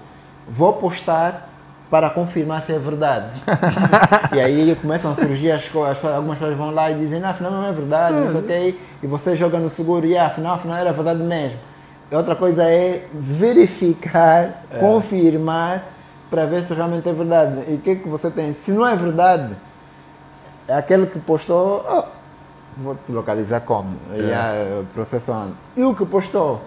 vou 0.47 0.73
postar 0.73 1.48
para 1.89 2.09
confirmar 2.09 2.61
se 2.61 2.73
é 2.73 2.79
verdade. 2.79 3.41
e 4.35 4.39
aí 4.39 4.75
começam 4.75 5.11
a 5.11 5.15
surgir 5.15 5.51
as 5.51 5.67
coisas, 5.67 6.03
algumas 6.05 6.37
pessoas 6.37 6.57
vão 6.57 6.71
lá 6.71 6.91
e 6.91 6.95
dizem, 6.95 7.19
não, 7.19 7.29
afinal 7.29 7.51
não 7.51 7.65
é 7.65 7.71
verdade, 7.71 8.15
não 8.15 8.31
sei 8.31 8.39
o 8.39 8.43
que, 8.43 8.79
e 9.03 9.07
você 9.07 9.35
joga 9.35 9.57
no 9.57 9.69
seguro 9.69 10.05
e 10.05 10.17
ah, 10.17 10.27
afinal, 10.27 10.55
afinal 10.55 10.77
era 10.77 10.93
verdade 10.93 11.23
mesmo. 11.23 11.57
Outra 12.11 12.35
coisa 12.35 12.63
é 12.63 13.05
verificar, 13.13 14.63
é. 14.71 14.79
confirmar, 14.79 15.83
para 16.29 16.45
ver 16.45 16.63
se 16.63 16.73
realmente 16.73 17.07
é 17.09 17.13
verdade. 17.13 17.63
E 17.67 17.75
o 17.75 17.79
que, 17.79 17.95
que 17.97 18.07
você 18.07 18.29
tem? 18.29 18.53
Se 18.53 18.71
não 18.71 18.87
é 18.87 18.95
verdade, 18.95 19.55
é 20.67 20.73
aquele 20.75 21.07
que 21.07 21.19
postou, 21.19 21.85
oh, 21.89 22.03
vou 22.77 22.95
te 22.95 23.11
localizar 23.11 23.61
como? 23.61 23.95
É. 24.13 24.19
E 24.19 24.33
a 24.33 24.83
processando. 24.93 25.55
E 25.75 25.83
o 25.83 25.95
que 25.95 26.05
postou? 26.05 26.61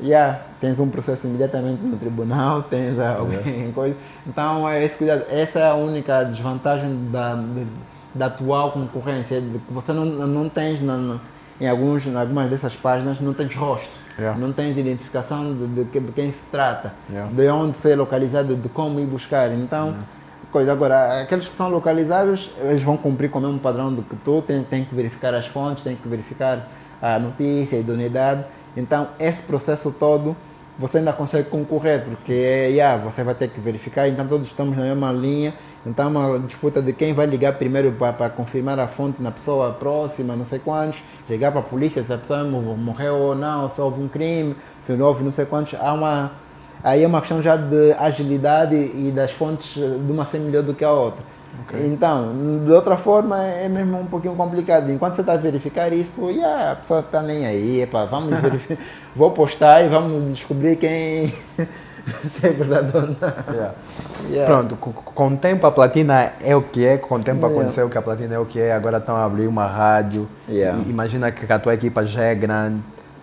Yeah, 0.00 0.40
tens 0.60 0.78
um 0.80 0.88
processo 0.88 1.26
imediatamente 1.26 1.84
no 1.84 1.96
tribunal, 1.96 2.62
tens 2.62 2.98
alguém, 2.98 3.72
coisa. 3.74 3.96
Então, 4.26 4.68
é 4.68 4.84
esse 4.84 4.96
cuidado. 4.96 5.24
Essa 5.30 5.58
é 5.60 5.68
a 5.68 5.74
única 5.74 6.24
desvantagem 6.24 7.10
da, 7.10 7.34
de, 7.34 7.66
da 8.14 8.26
atual 8.26 8.72
concorrência, 8.72 9.40
de 9.40 9.58
que 9.58 9.72
você 9.72 9.92
não, 9.92 10.04
não 10.04 10.48
tens, 10.48 10.80
não, 10.80 11.20
em, 11.60 11.68
alguns, 11.68 12.06
em 12.06 12.16
algumas 12.16 12.48
dessas 12.48 12.74
páginas, 12.74 13.20
não 13.20 13.34
tens 13.34 13.54
rosto. 13.54 14.02
Yeah. 14.18 14.38
Não 14.38 14.52
tens 14.52 14.76
identificação 14.76 15.54
de, 15.54 15.84
de, 15.84 16.00
de 16.00 16.12
quem 16.12 16.30
se 16.30 16.44
trata, 16.50 16.92
yeah. 17.08 17.32
de 17.32 17.48
onde 17.48 17.78
ser 17.78 17.96
localizado, 17.96 18.54
de 18.54 18.68
como 18.68 19.00
ir 19.00 19.06
buscar. 19.06 19.50
Então, 19.52 19.86
yeah. 19.86 20.06
coisa. 20.50 20.72
Agora, 20.72 21.22
aqueles 21.22 21.48
que 21.48 21.56
são 21.56 21.70
localizáveis, 21.70 22.50
eles 22.60 22.82
vão 22.82 22.98
cumprir 22.98 23.30
com 23.30 23.38
o 23.38 23.42
mesmo 23.42 23.58
padrão 23.58 23.92
do 23.92 24.02
que 24.02 24.14
tu, 24.16 24.42
tem, 24.42 24.62
tem 24.64 24.84
que 24.84 24.94
verificar 24.94 25.34
as 25.34 25.46
fontes, 25.46 25.82
tem 25.82 25.96
que 25.96 26.06
verificar 26.06 26.68
a 27.00 27.18
notícia, 27.18 27.78
a 27.78 27.80
idoneidade 27.80 28.44
então, 28.76 29.08
esse 29.18 29.42
processo 29.42 29.94
todo 29.98 30.36
você 30.78 30.98
ainda 30.98 31.12
consegue 31.12 31.48
concorrer, 31.48 32.02
porque 32.02 32.32
yeah, 32.32 32.96
você 33.02 33.22
vai 33.22 33.34
ter 33.34 33.48
que 33.48 33.60
verificar, 33.60 34.08
então 34.08 34.26
todos 34.26 34.48
estamos 34.48 34.76
na 34.76 34.84
mesma 34.84 35.12
linha, 35.12 35.52
então 35.84 36.06
é 36.06 36.08
uma 36.08 36.38
disputa 36.40 36.80
de 36.80 36.92
quem 36.92 37.12
vai 37.12 37.26
ligar 37.26 37.52
primeiro 37.54 37.92
para 37.92 38.30
confirmar 38.30 38.78
a 38.78 38.88
fonte 38.88 39.22
na 39.22 39.30
pessoa 39.30 39.72
próxima, 39.72 40.34
não 40.34 40.44
sei 40.44 40.58
quantos, 40.58 41.00
ligar 41.28 41.52
para 41.52 41.60
a 41.60 41.64
polícia 41.64 42.02
se 42.02 42.12
a 42.12 42.18
pessoa 42.18 42.44
morreu 42.44 43.16
ou 43.16 43.34
não, 43.34 43.68
se 43.68 43.80
houve 43.80 44.00
um 44.00 44.08
crime, 44.08 44.56
se 44.80 44.92
não 44.92 45.06
houve 45.06 45.22
não 45.22 45.30
sei 45.30 45.44
quantos, 45.44 45.78
há 45.78 45.92
uma, 45.92 46.32
aí 46.82 47.04
é 47.04 47.06
uma 47.06 47.20
questão 47.20 47.42
já 47.42 47.56
de 47.56 47.92
agilidade 47.92 48.74
e 48.74 49.12
das 49.14 49.30
fontes 49.30 49.74
de 49.74 50.12
uma 50.12 50.24
ser 50.24 50.38
melhor 50.38 50.62
do 50.62 50.72
que 50.72 50.84
a 50.84 50.90
outra. 50.90 51.22
Okay. 51.62 51.86
Então, 51.86 52.32
de 52.64 52.70
outra 52.72 52.96
forma, 52.96 53.42
é 53.44 53.68
mesmo 53.68 53.98
um 53.98 54.06
pouquinho 54.06 54.34
complicado. 54.34 54.90
Enquanto 54.90 55.14
você 55.14 55.20
está 55.22 55.34
a 55.34 55.36
verificar 55.36 55.92
isso, 55.92 56.30
yeah, 56.30 56.72
a 56.72 56.76
pessoa 56.76 57.00
está 57.00 57.22
nem 57.22 57.46
aí, 57.46 57.82
epa, 57.82 58.04
vamos 58.06 58.38
verificar, 58.40 58.82
vou 59.14 59.30
postar 59.30 59.82
e 59.82 59.88
vamos 59.88 60.32
descobrir 60.32 60.76
quem 60.76 61.32
se 62.24 62.46
é 62.46 62.50
verdade 62.50 62.90
ou 62.94 63.02
não. 63.02 63.52
Yeah. 63.52 63.74
Yeah. 64.30 64.54
Pronto, 64.54 64.76
com, 64.76 65.28
o 65.28 65.36
tempo 65.36 65.66
a 65.66 65.72
platina 65.72 66.32
é 66.40 66.54
o 66.54 66.62
que 66.62 66.84
é, 66.84 66.96
com 66.96 67.16
o 67.16 67.22
tempo 67.22 67.44
aconteceu 67.44 67.88
que 67.88 67.98
a 67.98 68.02
platina 68.02 68.34
é 68.34 68.38
o 68.38 68.46
que 68.46 68.60
é, 68.60 68.72
agora 68.72 68.98
estão 68.98 69.16
a 69.16 69.24
abrir 69.24 69.46
uma 69.46 69.66
rádio. 69.66 70.28
imagina 70.86 71.30
que 71.30 71.50
a 71.52 71.58
tua 71.58 71.74
equipa 71.74 72.04
já 72.04 72.24
é 72.24 72.34
grande. 72.34 72.80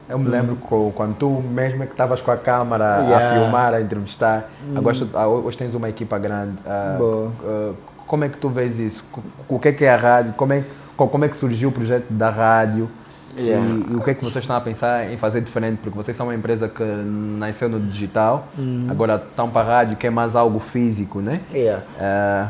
Eu 0.10 0.17
me 0.17 0.28
lembro 0.28 0.58
uhum. 0.71 0.91
quando 0.91 1.15
tu 1.17 1.30
mesmo 1.30 1.84
é 1.84 1.86
que 1.86 1.91
estavas 1.91 2.19
com 2.19 2.32
a 2.32 2.38
câmera 2.38 2.97
a 3.15 3.34
filmar, 3.34 3.75
a 3.75 3.82
entrevistar. 3.82 4.49
Uhum. 4.67 4.78
Agora 4.78 4.97
hoje 5.45 5.56
tens 5.56 5.75
uma 5.75 5.88
equipa 5.88 6.17
grande. 6.17 6.58
Uh, 6.65 7.32
uh, 7.43 7.75
como 8.10 8.24
é 8.24 8.30
que 8.30 8.39
tu 8.39 8.50
vês 8.50 8.80
isso? 8.80 9.06
O 9.48 9.60
que 9.60 9.67
é 9.67 9.72
que 9.72 9.86
é 9.86 9.93
a 9.93 9.95
rádio? 9.95 10.34
Como 10.34 10.52
é, 10.52 10.63
como 10.98 11.26
é 11.26 11.30
que 11.30 11.38
surgiu 11.38 11.69
o 11.69 11.72
projeto 11.72 12.08
da 12.10 12.32
rádio? 12.32 12.89
Yeah. 13.38 13.63
E, 13.63 13.93
e, 13.93 13.95
o 13.95 14.02
que 14.02 14.10
é 14.10 14.13
que 14.15 14.24
vocês 14.24 14.43
estão 14.43 14.56
a 14.56 14.62
pensar 14.62 15.12
em 15.12 15.15
fazer 15.15 15.41
diferente? 15.41 15.78
Porque 15.78 15.95
vocês 15.95 16.17
são 16.17 16.26
uma 16.26 16.34
empresa 16.34 16.67
que 16.67 16.84
nasceu 16.84 17.69
no 17.69 17.80
digital, 17.80 18.48
mm. 18.58 18.89
agora 18.89 19.24
estão 19.30 19.48
para 19.48 19.62
a 19.62 19.76
rádio, 19.78 19.95
que 19.95 20.08
é 20.08 20.10
mais 20.10 20.36
algo 20.36 20.60
físico, 20.60 21.22
né? 21.22 21.39
Yeah. 21.54 21.84
Uh, 21.98 22.50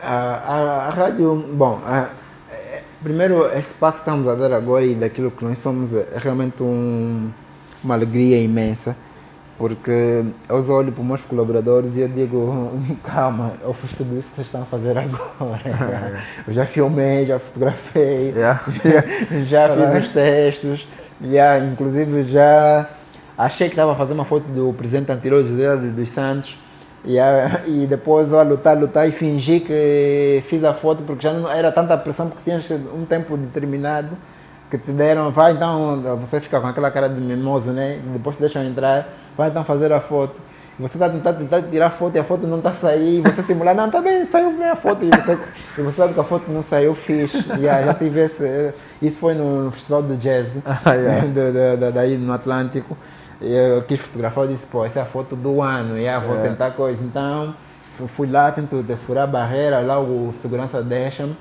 a, 0.00 0.14
a, 0.14 0.86
a, 0.86 0.90
rádio, 0.90 1.44
bom, 1.54 1.80
a, 1.84 2.08
é, 2.52 2.82
primeiro 3.02 3.46
esse 3.52 3.74
passo 3.74 3.98
que 3.98 4.02
estamos 4.08 4.28
a 4.28 4.36
dar 4.36 4.52
agora 4.52 4.84
e 4.84 4.94
daquilo 4.94 5.32
que 5.32 5.44
nós 5.44 5.58
somos 5.58 5.92
é 5.92 6.06
realmente 6.18 6.62
um, 6.62 7.30
uma 7.82 7.94
alegria 7.94 8.40
imensa 8.40 8.96
porque 9.60 10.24
eu 10.48 10.74
olho 10.74 10.90
para 10.90 11.02
os 11.02 11.06
meus 11.06 11.20
colaboradores 11.20 11.94
e 11.94 12.00
eu 12.00 12.08
digo, 12.08 12.72
calma, 13.04 13.52
eu 13.62 13.74
fiz 13.74 13.92
tudo 13.92 14.18
isso 14.18 14.30
que 14.30 14.36
vocês 14.36 14.46
estão 14.46 14.62
a 14.62 14.64
fazer 14.64 14.96
agora. 14.96 16.22
eu 16.48 16.52
já 16.54 16.64
filmei, 16.64 17.26
já 17.26 17.38
fotografei, 17.38 18.32
yeah. 18.34 18.64
já, 19.44 19.68
já 19.68 19.76
fiz 19.76 20.04
os 20.04 20.08
textos, 20.08 20.88
já, 21.22 21.58
inclusive 21.58 22.22
já 22.22 22.88
achei 23.36 23.68
que 23.68 23.74
estava 23.74 23.92
a 23.92 23.94
fazer 23.94 24.14
uma 24.14 24.24
foto 24.24 24.44
do 24.44 24.72
presidente 24.72 25.12
anterior, 25.12 25.44
José 25.44 25.76
dos 25.76 26.08
Santos, 26.08 26.56
e, 27.04 27.18
e 27.66 27.86
depois 27.86 28.32
a 28.32 28.40
lutar, 28.40 28.78
lutar 28.78 29.06
e 29.06 29.12
fingi 29.12 29.60
que 29.60 30.42
fiz 30.48 30.64
a 30.64 30.72
foto 30.72 31.02
porque 31.02 31.22
já 31.22 31.34
não 31.34 31.50
era 31.50 31.70
tanta 31.70 31.98
pressão 31.98 32.30
porque 32.30 32.44
tinhas 32.44 32.70
um 32.94 33.04
tempo 33.04 33.36
determinado 33.36 34.16
que 34.70 34.78
te 34.78 34.92
deram, 34.92 35.30
vai 35.30 35.52
então, 35.52 36.16
você 36.18 36.40
fica 36.40 36.60
com 36.60 36.66
aquela 36.68 36.90
cara 36.90 37.08
de 37.08 37.20
mimoso, 37.20 37.72
né? 37.72 38.00
Depois 38.12 38.36
te 38.36 38.40
deixam 38.40 38.64
entrar 38.64 39.08
vai 39.40 39.48
então 39.48 39.64
fazer 39.64 39.90
a 39.90 40.00
foto. 40.00 40.38
Você 40.78 40.96
está 40.96 41.08
tentando, 41.08 41.38
tentar 41.38 41.62
tirar 41.62 41.86
a 41.86 41.90
foto 41.90 42.16
e 42.16 42.18
a 42.18 42.24
foto 42.24 42.46
não 42.46 42.58
está 42.58 42.72
saindo, 42.72 43.30
você 43.30 43.42
simular, 43.42 43.74
não, 43.74 43.86
está 43.86 44.00
bem, 44.00 44.24
saiu 44.24 44.52
bem 44.52 44.68
a 44.68 44.76
foto. 44.76 45.04
E 45.04 45.10
você, 45.10 45.38
e 45.78 45.82
você 45.82 45.96
sabe 45.96 46.14
que 46.14 46.20
a 46.20 46.24
foto 46.24 46.50
não 46.50 46.62
saiu, 46.62 46.94
fiz. 46.94 47.32
Yeah, 47.58 47.86
já 47.86 47.94
tive 47.94 48.20
esse, 48.20 48.74
isso 49.02 49.18
foi 49.18 49.34
no 49.34 49.70
festival 49.72 50.02
de 50.02 50.16
jazz, 50.16 50.58
ah, 50.64 50.92
yeah. 50.92 51.26
de, 51.26 51.76
de, 51.76 51.92
daí 51.92 52.16
no 52.16 52.32
Atlântico. 52.32 52.96
E 53.40 53.52
eu 53.52 53.82
quis 53.82 54.00
fotografar, 54.00 54.44
eu 54.44 54.50
disse, 54.50 54.66
pô, 54.66 54.84
essa 54.84 55.00
é 55.00 55.02
a 55.02 55.06
foto 55.06 55.34
do 55.36 55.60
ano, 55.60 55.98
yeah, 55.98 56.24
vou 56.24 56.34
yeah. 56.34 56.50
tentar 56.50 56.70
coisa. 56.72 57.02
Então, 57.02 57.54
fui 58.08 58.30
lá, 58.30 58.50
tento 58.52 58.82
furar 59.06 59.24
a 59.24 59.26
barreira, 59.26 59.80
lá 59.80 59.98
o 59.98 60.32
segurança 60.40 60.82
deixa-me. 60.82 61.36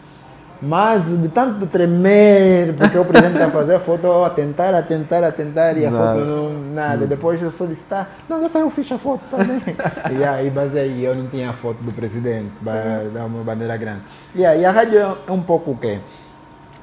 Mas 0.62 1.06
de 1.06 1.30
tanto 1.30 1.65
tremer, 1.67 2.74
porque 2.76 2.98
o 2.98 3.06
presidente 3.06 3.36
está 3.36 3.48
a 3.48 3.52
fazer 3.52 3.76
a 3.76 3.80
foto, 3.80 4.26
a 4.26 4.30
tentar, 4.30 4.74
a 4.76 4.82
tentar, 4.82 5.24
a 5.24 5.32
tentar, 5.32 5.78
e 5.78 5.86
a 5.86 5.91
Nada. 5.91 6.13
foto 6.13 6.26
não, 6.26 6.74
nada. 6.74 7.08
Depois 7.08 7.41
eu 7.41 7.50
só 7.50 7.65
disse, 7.65 7.84
tá, 7.86 8.08
não, 8.28 8.41
eu 8.41 8.69
fiz 8.69 8.91
a 8.91 8.98
foto 8.98 9.22
também. 9.32 9.62
e 10.19 10.24
aí, 10.24 10.52
mas 10.54 10.76
aí 10.76 11.06
eu 11.06 11.15
não 11.15 11.28
tinha 11.28 11.52
a 11.52 11.54
foto 11.54 11.82
do 11.82 11.93
presidente, 11.93 12.52
da 12.62 13.26
uma 13.26 13.41
bandeira 13.43 13.78
grande. 13.78 14.02
E 14.36 14.45
aí 14.45 14.65
a 14.65 14.72
rádio 14.72 15.00
é 15.28 15.32
um 15.32 15.41
pouco 15.41 15.72
o 15.72 15.78
quê? 15.78 16.00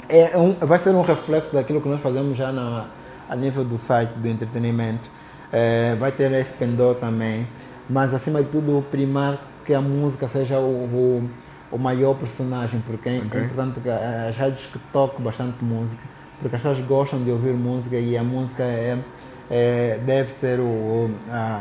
É 0.09 0.39
um, 0.39 0.55
vai 0.55 0.79
ser 0.79 0.91
um 0.91 1.03
reflexo 1.03 1.53
daquilo 1.53 1.81
que 1.83 1.89
nós 1.89 2.01
fazemos 2.01 2.37
já 2.39 2.51
na, 2.51 2.87
a 3.29 3.37
nível 3.37 3.63
do 3.63 3.77
site 3.77 4.13
do 4.13 4.27
entretenimento. 4.27 5.11
É, 5.53 5.95
vai 5.97 6.11
ter 6.13 6.33
esse 6.33 6.55
pendor 6.55 6.95
também, 6.95 7.47
mas 7.91 8.15
acima 8.15 8.43
de 8.43 8.49
tudo 8.49 8.85
primar 8.91 9.39
que 9.67 9.75
a 9.75 9.81
música 9.81 10.29
seja 10.29 10.59
o, 10.59 10.63
o, 10.63 11.31
o 11.71 11.79
maior 11.79 12.15
personagem, 12.15 12.81
porque 12.87 13.09
é, 13.09 13.17
importante 13.17 13.81
que 13.81 13.89
as 13.91 14.37
rádios 14.37 14.67
que 14.67 14.79
tocam 14.93 15.21
bastante 15.21 15.65
música, 15.65 16.03
porque 16.41 16.55
as 16.57 16.63
pessoas 16.63 16.87
gostam 16.87 17.23
de 17.23 17.31
ouvir 17.31 17.53
música 17.55 17.97
e 17.97 18.17
a 18.17 18.23
música 18.23 18.63
é, 18.63 18.99
é- 19.51 19.99
deve 20.05 20.31
ser 20.33 20.61
o, 20.61 20.65
o, 20.65 21.11
a, 21.31 21.61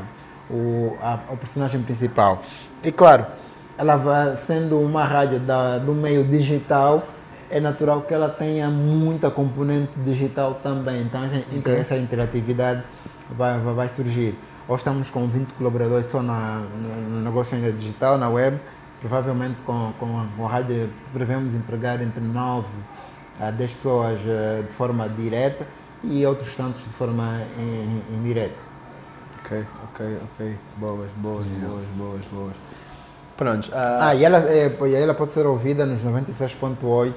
o, 0.50 0.98
a- 1.02 1.20
o 1.32 1.38
personagem 1.38 1.82
principal. 1.82 2.42
E 2.84 2.92
claro, 2.92 3.26
ela 3.78 3.96
vai 3.96 4.36
sendo 4.36 4.80
uma 4.80 5.04
rádio 5.06 5.40
da, 5.40 5.78
do 5.80 5.94
meio 5.94 6.24
digital, 6.24 7.08
é 7.50 7.60
natural 7.60 8.02
que 8.02 8.14
ela 8.14 8.30
tenha 8.30 8.70
muita 8.70 9.30
componente 9.32 9.92
digital 10.06 10.60
também. 10.64 11.02
Então 11.02 11.24
essa, 11.24 11.36
Ok. 11.58 11.76
essa 11.76 11.96
interatividade 11.98 12.84
vai, 13.32 13.58
vai, 13.60 13.74
vai 13.74 13.88
surgir. 13.88 14.36
Hoje 14.68 14.80
estamos 14.80 15.10
com 15.12 15.28
20 15.28 15.52
colaboradores 15.54 16.08
só 16.08 16.24
na, 16.24 16.64
no 17.10 17.22
negócio 17.22 17.56
ainda 17.56 17.72
digital, 17.72 18.18
na 18.18 18.28
web. 18.30 18.58
Provavelmente 19.02 19.62
com, 19.66 19.94
com, 20.00 20.46
a 20.46 20.50
rádio 20.50 20.90
prevemos 21.14 21.54
empregar 21.54 22.02
entre 22.02 22.22
9 22.24 22.68
a 23.40 23.52
10 23.52 23.74
pessoas 23.74 24.20
eh, 24.26 24.64
de 24.66 24.74
forma 24.74 25.08
direta 25.10 25.68
e 26.04 26.26
outros 26.26 26.56
tantos 26.56 26.82
de 26.84 26.90
forma 26.92 27.42
in- 27.60 28.02
indireta. 28.16 28.56
Ok, 29.44 29.64
ok, 29.84 30.18
ok. 30.24 30.58
Boas, 30.78 31.10
boas, 31.18 31.46
boas, 31.46 31.86
boas, 31.96 32.26
boas. 32.32 32.54
Pronto. 33.38 33.70
ah, 33.74 34.08
Ah, 34.10 34.16
e 34.16 34.24
ela, 34.24 34.38
é, 34.50 34.76
e 34.88 34.96
ela 34.96 35.14
pode 35.14 35.32
ser 35.34 35.46
ouvida 35.46 35.86
nos 35.86 36.02
96.8 36.02 37.14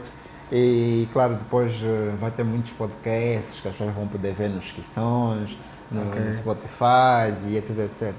e, 0.52 1.08
claro, 1.12 1.34
depois 1.36 1.72
eh, 1.82 2.14
vai 2.20 2.30
ter 2.30 2.42
muitos 2.44 2.72
podcasts 2.72 3.60
que 3.60 3.68
as 3.68 3.74
pessoas 3.74 3.94
vão 3.94 4.06
poder 4.08 4.34
ver 4.34 4.48
nos 4.50 4.70
Quissões, 4.72 5.56
no, 5.90 6.08
Ok. 6.08 6.20
no 6.20 6.32
Spotify 6.34 7.32
e 7.46 7.56
etc, 7.56 7.78
etc. 7.78 8.14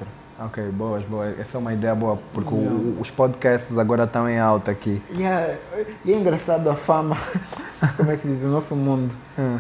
Ok, 0.46 0.64
boas, 0.72 1.04
boas. 1.04 1.38
Essa 1.38 1.58
é 1.58 1.60
uma 1.60 1.74
ideia 1.74 1.94
boa, 1.94 2.18
porque 2.34 2.54
o- 2.54 2.98
os 3.00 3.12
podcasts 3.12 3.78
agora 3.78 4.06
estão 4.06 4.28
em 4.30 4.40
alta 4.40 4.72
aqui. 4.72 5.02
E 5.12 5.24
é, 5.24 5.60
e 6.06 6.14
é 6.14 6.16
engraçado 6.16 6.70
a 6.70 6.76
fama, 6.76 7.18
como 7.98 8.10
é 8.12 8.16
que 8.16 8.22
se 8.22 8.28
diz, 8.30 8.44
o 8.44 8.48
nosso 8.48 8.74
mundo. 8.76 9.14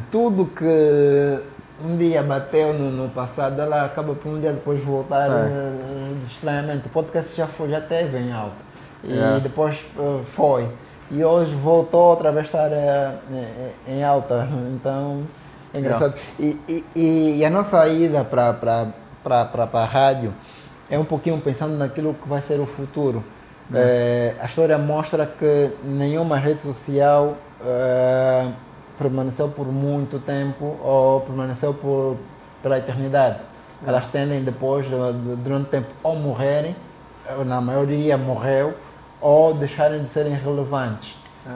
Tudo 0.09 0.45
que 0.45 1.39
um 1.83 1.97
dia 1.97 2.23
bateu 2.23 2.73
no, 2.73 2.91
no 2.91 3.09
passado, 3.09 3.59
ela 3.61 3.83
acaba 3.85 4.13
por 4.13 4.29
um 4.29 4.39
dia 4.39 4.53
depois 4.53 4.81
voltar 4.81 5.29
É. 5.29 5.33
eh, 5.49 6.13
estranhamente. 6.29 6.87
O 6.87 6.89
podcast 6.89 7.35
já, 7.35 7.47
foi, 7.47 7.69
já 7.69 7.81
teve 7.81 8.17
em 8.17 8.31
alta. 8.31 8.55
E 9.03 9.11
Yeah. 9.13 9.39
depois 9.39 9.85
eh, 9.97 10.21
foi. 10.33 10.67
E 11.11 11.23
hoje 11.23 11.53
voltou 11.55 12.09
outra 12.11 12.31
vez 12.31 12.45
a 12.45 12.47
estar 12.47 12.71
eh, 12.71 13.13
em 13.87 14.01
alta. 14.03 14.47
Então, 14.75 15.23
é 15.73 15.79
engraçado. 15.79 16.13
E, 16.39 16.57
e- 16.95 17.35
e 17.39 17.45
a 17.45 17.49
nossa 17.49 17.85
ida 17.89 18.23
para 18.23 18.55
a 19.73 19.85
rádio 19.85 20.33
é 20.89 20.97
um 20.97 21.05
pouquinho 21.05 21.39
pensando 21.39 21.77
naquilo 21.77 22.13
que 22.13 22.27
vai 22.27 22.41
ser 22.41 22.59
o 22.59 22.65
futuro. 22.65 23.23
Eh, 23.73 24.33
a 24.41 24.45
história 24.45 24.77
mostra 24.77 25.25
que 25.27 25.69
nenhuma 25.83 26.37
rede 26.37 26.63
social 26.63 27.37
eh, 27.63 28.47
permaneceu 28.97 29.47
por 29.49 29.67
muito 29.67 30.19
tempo 30.19 30.77
ou 30.81 31.21
permaneceu 31.21 31.73
por, 31.73 32.17
pela 32.63 32.77
eternidade. 32.79 33.37
Elas 33.85 34.07
tendem 34.07 34.43
depois, 34.43 34.85
de- 34.87 34.91
de- 35.13 35.35
durante 35.37 35.63
o 35.67 35.69
tempo, 35.69 35.87
ou 36.03 36.15
morrerem, 36.15 36.75
na 37.45 37.61
maioria 37.61 38.17
morreu, 38.17 38.73
ou 39.21 39.53
deixarem 39.53 40.03
de 40.03 40.09
serem 40.09 40.33
relevantes. 40.33 41.15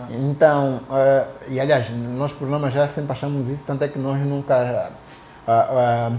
Então, 0.10 0.80
eh, 0.92 1.26
e 1.50 1.60
aliás, 1.60 1.88
nós 1.92 2.32
programas 2.32 2.74
já 2.74 2.88
sempre 2.88 3.12
achamos 3.12 3.50
isso, 3.50 3.64
tanto 3.66 3.84
é 3.84 3.88
que 3.88 3.98
nós 4.00 4.18
nunca 4.20 4.90
ah, 5.48 5.52
ah, 5.68 6.12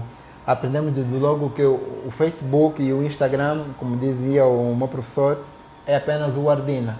aprendemos 0.45 0.93
desde 0.93 1.15
logo 1.17 1.49
que 1.49 1.63
o, 1.63 2.09
Facebook 2.11 2.81
e 2.81 2.93
o 2.93 3.03
Instagram, 3.03 3.65
como 3.77 3.97
dizia 3.97 4.45
o 4.45 4.75
meu 4.75 4.87
professor, 4.87 5.39
é 5.85 5.95
apenas 5.95 6.35
o 6.35 6.49
Ardina. 6.49 6.97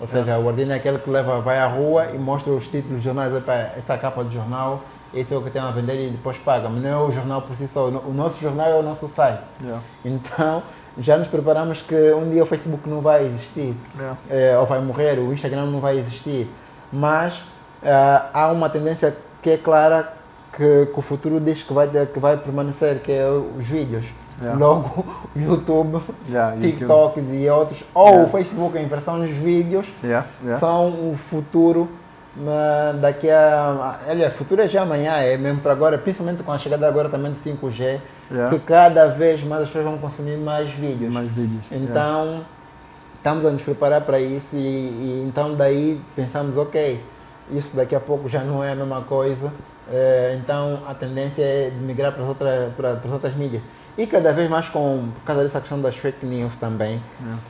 Ou 0.00 0.06
seja, 0.06 0.38
o 0.38 0.48
Ardina 0.48 0.74
é 0.74 0.76
aquele 0.76 0.98
que 0.98 1.10
leva, 1.10 1.40
vai 1.40 1.58
à 1.58 1.66
rua 1.66 2.06
e 2.14 2.18
mostra 2.18 2.52
os 2.52 2.68
títulos 2.68 2.98
de 2.98 3.04
jornais, 3.04 3.34
"Epa, 3.34 3.52
essa 3.52 3.94
é 3.94 3.96
capa 3.98 4.22
do 4.22 4.32
jornal, 4.32 4.82
esse 5.12 5.34
é 5.34 5.36
o 5.36 5.42
que 5.42 5.50
tem 5.50 5.60
a 5.60 5.70
vender 5.70 6.08
e 6.08 6.10
depois 6.10 6.38
paga. 6.38 6.68
Mas 6.68 6.82
não 6.82 6.90
é 6.90 6.96
o 6.96 7.10
jornal 7.10 7.42
por 7.42 7.56
si 7.56 7.66
só, 7.66 7.88
o 7.88 8.12
nosso 8.12 8.40
jornal 8.40 8.70
é 8.70 8.76
o 8.76 8.82
nosso 8.82 9.08
site. 9.08 9.40
Yeah. 9.60 9.82
Então, 10.04 10.62
já 10.98 11.16
nos 11.16 11.28
preparamos 11.28 11.82
que 11.82 12.12
um 12.12 12.30
dia 12.30 12.42
o 12.42 12.46
Facebook 12.46 12.88
não 12.88 13.00
vai 13.00 13.24
existir, 13.24 13.74
Yeah. 13.96 14.18
eh, 14.30 14.56
ou 14.58 14.66
vai 14.66 14.80
morrer, 14.80 15.18
o 15.18 15.32
Instagram 15.32 15.66
não 15.66 15.80
vai 15.80 15.98
existir. 15.98 16.48
Mas 16.92 17.42
ah, 17.84 18.30
há 18.32 18.52
uma 18.52 18.68
tendência 18.68 19.16
que 19.42 19.50
é 19.50 19.56
clara 19.56 20.12
que, 20.52 20.86
que 20.92 20.98
o 20.98 21.02
futuro 21.02 21.40
diz 21.40 21.62
que 21.62 21.72
vai, 21.72 21.88
que 21.88 22.18
vai 22.18 22.36
permanecer, 22.36 22.98
que 23.00 23.12
é 23.12 23.28
os 23.28 23.64
vídeos. 23.66 24.06
Yeah. 24.40 24.58
Logo, 24.64 25.04
o 25.34 25.38
YouTube, 25.38 26.00
Yeah, 26.28 26.54
YouTube. 26.54 26.72
TikToks 26.72 27.24
e 27.32 27.48
outros, 27.48 27.84
ou 27.92 28.06
Yeah. 28.08 28.24
o 28.26 28.30
Facebook 28.30 28.78
em 28.78 28.86
versão 28.86 29.18
dos 29.20 29.30
vídeos, 29.30 29.86
Yeah, 30.02 30.26
yeah. 30.42 30.60
são 30.60 31.10
o 31.10 31.16
futuro 31.16 31.88
na- 32.36 32.92
daqui 33.00 33.28
a. 33.28 33.98
Aliás, 34.08 34.32
futuro 34.34 34.62
é 34.62 34.68
já 34.68 34.82
amanhã, 34.82 35.12
é 35.16 35.36
mesmo 35.36 35.60
para 35.60 35.72
agora, 35.72 35.98
principalmente 35.98 36.42
com 36.44 36.52
a 36.52 36.58
chegada 36.58 36.86
agora 36.86 37.08
também 37.08 37.32
do 37.32 37.38
5G, 37.38 37.98
Yeah. 38.30 38.50
que 38.56 38.62
cada 38.64 39.08
vez 39.08 39.42
mais 39.42 39.62
as 39.62 39.68
pessoas 39.68 39.84
vão 39.86 39.98
consumir 39.98 40.36
mais 40.36 40.70
vídeos. 40.70 41.12
Mais 41.12 41.28
vídeos. 41.32 41.64
Yeah. 41.70 41.90
Então, 41.90 42.40
estamos 43.16 43.44
a 43.44 43.50
nos 43.50 43.62
preparar 43.62 44.02
para 44.02 44.20
isso 44.20 44.54
e, 44.54 44.58
e 44.58 45.24
então 45.28 45.54
daí 45.56 46.00
pensamos, 46.14 46.56
ok, 46.56 47.02
isso 47.50 47.74
daqui 47.74 47.94
a 47.96 48.00
pouco 48.00 48.28
já 48.28 48.44
não 48.44 48.62
é 48.62 48.70
a 48.70 48.74
mesma 48.76 49.00
coisa, 49.00 49.50
eh, 49.90 50.38
então 50.42 50.80
a 50.86 50.94
tendência 50.94 51.42
é 51.42 51.70
de 51.70 51.76
migrar 51.76 52.12
para 52.12 52.22
as 52.22 52.28
outras, 52.28 52.72
para, 52.74 52.94
para 52.96 53.08
as 53.08 53.12
outras 53.12 53.34
mídias. 53.34 53.62
E 53.96 54.06
cada 54.06 54.32
vez 54.32 54.48
mais 54.48 54.68
com, 54.68 55.08
por 55.14 55.22
causa 55.24 55.42
dessa 55.42 55.60
questão 55.60 55.80
das 55.80 55.96
fake 55.96 56.24
news 56.24 56.56
também, 56.56 57.02
Yeah. 57.20 57.40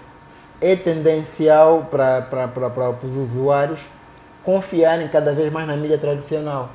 é 0.61 0.77
tendencial 0.77 1.87
para, 1.91 2.23
para, 2.23 2.49
para, 2.49 2.71
para 2.71 3.07
os 3.07 3.17
usuários 3.17 3.81
confiarem 4.45 5.09
cada 5.09 5.33
vez 5.33 5.53
mais 5.53 5.67
na 5.67 5.77
mídia 5.77 5.99
tradicional. 5.99 6.71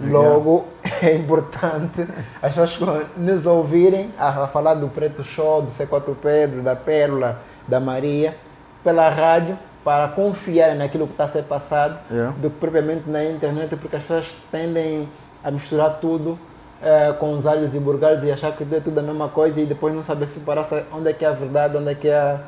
Logo, 0.00 0.64
é 1.02 1.14
importante 1.14 2.06
as 2.40 2.54
pessoas 2.54 3.06
nos 3.16 3.44
ouvirem 3.44 4.12
a, 4.18 4.44
a 4.44 4.46
falar 4.46 4.74
do 4.74 4.88
Preto 4.88 5.22
Show, 5.24 5.62
do 5.62 5.70
C4 5.70 6.14
Pedro, 6.22 6.62
da 6.62 6.76
Pérola, 6.76 7.42
da 7.66 7.80
Maria, 7.80 8.36
pela 8.82 9.08
rádio, 9.10 9.58
para 9.88 10.08
confiarem 10.08 10.76
naquilo 10.76 11.06
que 11.06 11.12
está 11.14 11.24
a 11.24 11.28
ser 11.28 11.44
passado, 11.44 11.96
Yeah. 12.10 12.34
do 12.42 12.50
que 12.50 12.56
propriamente 12.58 13.08
na 13.08 13.24
internet, 13.24 13.74
porque 13.76 13.96
as 13.96 14.02
pessoas 14.02 14.36
tendem 14.52 15.08
a 15.42 15.50
misturar 15.50 15.98
tudo 15.98 16.38
eh, 16.82 17.14
com 17.18 17.32
os 17.38 17.46
alhos 17.46 17.74
e 17.74 17.78
burgalhos 17.78 18.22
e 18.22 18.30
achar 18.30 18.52
que 18.52 18.64
é 18.70 18.80
tudo 18.80 18.98
a 19.00 19.02
mesma 19.02 19.30
coisa 19.30 19.58
e 19.58 19.64
depois 19.64 19.94
não 19.94 20.02
saber 20.02 20.26
separar 20.26 20.64
se- 20.64 20.84
onde 20.92 21.08
é 21.08 21.14
que 21.14 21.24
é 21.24 21.28
a 21.28 21.32
verdade, 21.32 21.74
onde 21.78 21.90
é 21.90 21.94
que 21.94 22.06
é 22.06 22.38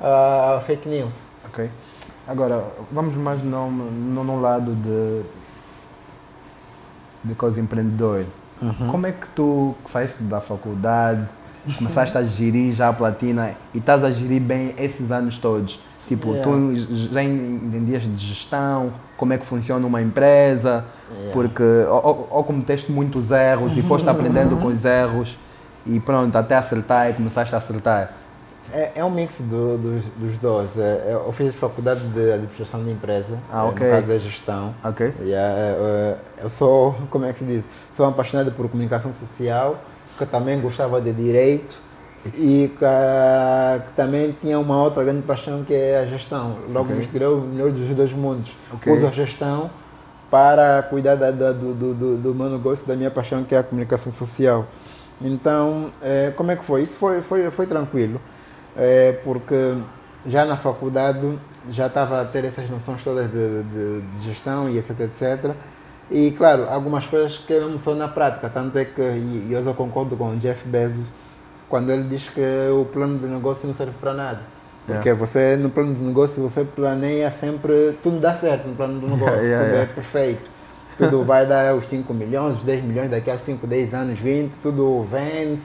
a, 0.00 0.56
a 0.56 0.60
fake 0.66 0.88
news. 0.88 1.14
Ok. 1.46 1.70
Agora, 2.26 2.64
vamos 2.90 3.14
mais 3.14 3.40
no 3.44 4.40
lado 4.40 4.74
de, 4.74 5.22
de 7.22 7.34
coisa 7.36 7.60
empreendedor. 7.60 8.24
Como 8.90 9.06
é 9.06 9.12
que 9.12 9.28
tu 9.36 9.76
que 9.84 9.90
saíste 9.90 10.20
da 10.24 10.40
faculdade, 10.40 11.24
começaste 11.76 12.18
a 12.18 12.24
gerir 12.24 12.72
já 12.72 12.88
a 12.88 12.92
platina 12.92 13.52
e 13.72 13.78
estás 13.78 14.02
a 14.02 14.10
gerir 14.10 14.40
bem 14.42 14.74
esses 14.76 15.12
anos 15.12 15.38
todos? 15.38 15.78
Tipo, 16.08 16.32
Yeah. 16.32 16.50
tu 16.50 16.74
já 17.12 17.22
entendias 17.22 18.02
de 18.02 18.16
gestão, 18.16 18.92
como 19.16 19.34
é 19.34 19.38
que 19.38 19.44
funciona 19.44 19.86
uma 19.86 20.00
empresa, 20.00 20.84
Yeah. 21.10 21.32
porque 21.32 21.62
ou, 21.62 22.28
ou, 22.30 22.44
cometeste 22.44 22.90
muitos 22.90 23.30
erros 23.30 23.76
e 23.76 23.82
foste 23.82 24.08
aprendendo 24.08 24.56
com 24.56 24.68
os 24.68 24.84
erros 24.86 25.36
e 25.86 26.00
pronto, 26.00 26.34
até 26.36 26.56
acertar 26.56 27.10
e 27.10 27.12
começaste 27.12 27.54
a 27.54 27.58
acertar. 27.58 28.12
É, 28.72 28.92
é 28.96 29.04
um 29.04 29.10
mix 29.10 29.40
do- 29.40 29.78
dos, 29.78 30.02
dos 30.16 30.38
dois. 30.38 30.78
É, 30.78 31.12
eu 31.26 31.32
fiz 31.32 31.54
faculdade 31.54 32.00
de 32.00 32.32
administração 32.32 32.82
de 32.84 32.90
empresa, 32.90 33.38
Ah, 33.52 33.64
é, 33.64 33.68
ok. 33.68 33.86
no 33.86 33.92
caso 33.94 34.12
é 34.12 34.18
gestão. 34.18 34.74
Ok? 34.84 35.12
E, 35.22 35.32
é, 35.32 35.36
é, 35.36 36.16
eu 36.42 36.48
sou, 36.50 36.94
como 37.10 37.24
é 37.24 37.32
que 37.32 37.38
se 37.38 37.44
diz? 37.46 37.64
Sou 37.96 38.06
apaixonado 38.06 38.50
por 38.52 38.68
comunicação 38.68 39.10
social, 39.12 39.76
que 40.18 40.26
também 40.26 40.60
gostava 40.60 41.00
de 41.00 41.12
direito 41.12 41.76
e 42.34 42.70
que 42.78 42.84
também 43.96 44.32
tinha 44.40 44.58
uma 44.58 44.82
outra 44.82 45.04
grande 45.04 45.22
paixão 45.22 45.64
que 45.64 45.72
é 45.74 46.00
a 46.00 46.06
gestão. 46.06 46.56
Logo 46.68 46.86
Ok. 46.86 46.96
misturei 46.96 47.28
o 47.28 47.40
melhor 47.40 47.70
dos 47.70 47.88
dois 47.94 48.12
mundos. 48.12 48.50
Ok. 48.72 48.92
Uso 48.92 49.06
a 49.06 49.10
gestão 49.10 49.70
para 50.30 50.82
cuidar 50.82 51.14
da- 51.16 51.30
da- 51.30 51.52
do, 51.52 51.72
do, 51.74 51.94
do, 51.94 52.16
do 52.18 52.34
meu 52.34 52.50
negócio, 52.50 52.86
da 52.86 52.94
minha 52.94 53.10
paixão 53.10 53.44
que 53.44 53.54
é 53.54 53.58
a 53.58 53.62
comunicação 53.62 54.12
social. 54.12 54.66
Então, 55.20 55.90
eh, 56.02 56.32
como 56.36 56.50
é 56.50 56.56
que 56.56 56.64
foi? 56.64 56.82
Isso 56.82 56.96
foi, 56.96 57.22
foi, 57.22 57.50
foi 57.50 57.66
tranquilo, 57.66 58.20
eh, 58.76 59.18
porque 59.24 59.74
já 60.26 60.44
na 60.44 60.56
faculdade 60.56 61.38
já 61.70 61.86
estava 61.86 62.20
a 62.20 62.24
ter 62.24 62.44
essas 62.44 62.68
noções 62.70 63.02
todas 63.02 63.26
de, 63.30 63.62
de, 63.64 64.00
de, 64.02 64.20
gestão 64.24 64.68
e 64.68 64.78
etc, 64.78 65.00
etc. 65.00 65.50
E 66.10 66.30
claro, 66.32 66.66
algumas 66.70 67.04
coisas 67.06 67.36
que 67.38 67.52
eu 67.52 67.68
não 67.68 67.78
sou 67.78 67.94
na 67.96 68.06
prática, 68.08 68.48
tanto 68.48 68.78
é 68.78 68.84
que, 68.84 69.00
e 69.02 69.48
eu 69.50 69.62
só 69.62 69.72
concordo 69.72 70.16
com 70.16 70.28
o 70.30 70.36
Jeff 70.36 70.66
Bezos, 70.68 71.08
quando 71.68 71.90
ele 71.90 72.04
diz 72.04 72.28
que 72.28 72.40
o 72.72 72.84
plano 72.86 73.18
de 73.18 73.26
negócio 73.26 73.66
não 73.66 73.74
serve 73.74 73.94
para 74.00 74.14
nada. 74.14 74.40
Porque 74.86 75.10
yeah. 75.10 75.14
você, 75.14 75.56
no 75.56 75.68
plano 75.68 75.94
de 75.94 76.00
negócio, 76.00 76.42
você 76.42 76.64
planeia 76.64 77.30
sempre, 77.30 77.98
tudo 78.02 78.18
dá 78.18 78.32
certo 78.32 78.68
no 78.68 78.74
plano 78.74 78.98
de 78.98 79.04
negócio, 79.12 79.42
yeah, 79.42 79.64
tudo 79.64 79.74
yeah. 79.74 79.82
é 79.82 79.94
perfeito. 79.94 80.50
Tudo 80.96 81.24
vai 81.24 81.46
dar 81.46 81.74
os 81.76 81.86
5 81.86 82.12
milhões, 82.12 82.56
os 82.56 82.64
10 82.64 82.84
milhões 82.84 83.10
daqui 83.10 83.30
a 83.30 83.38
5, 83.38 83.66
10 83.66 83.94
anos, 83.94 84.18
20, 84.18 84.54
tudo 84.54 85.06
vende, 85.08 85.60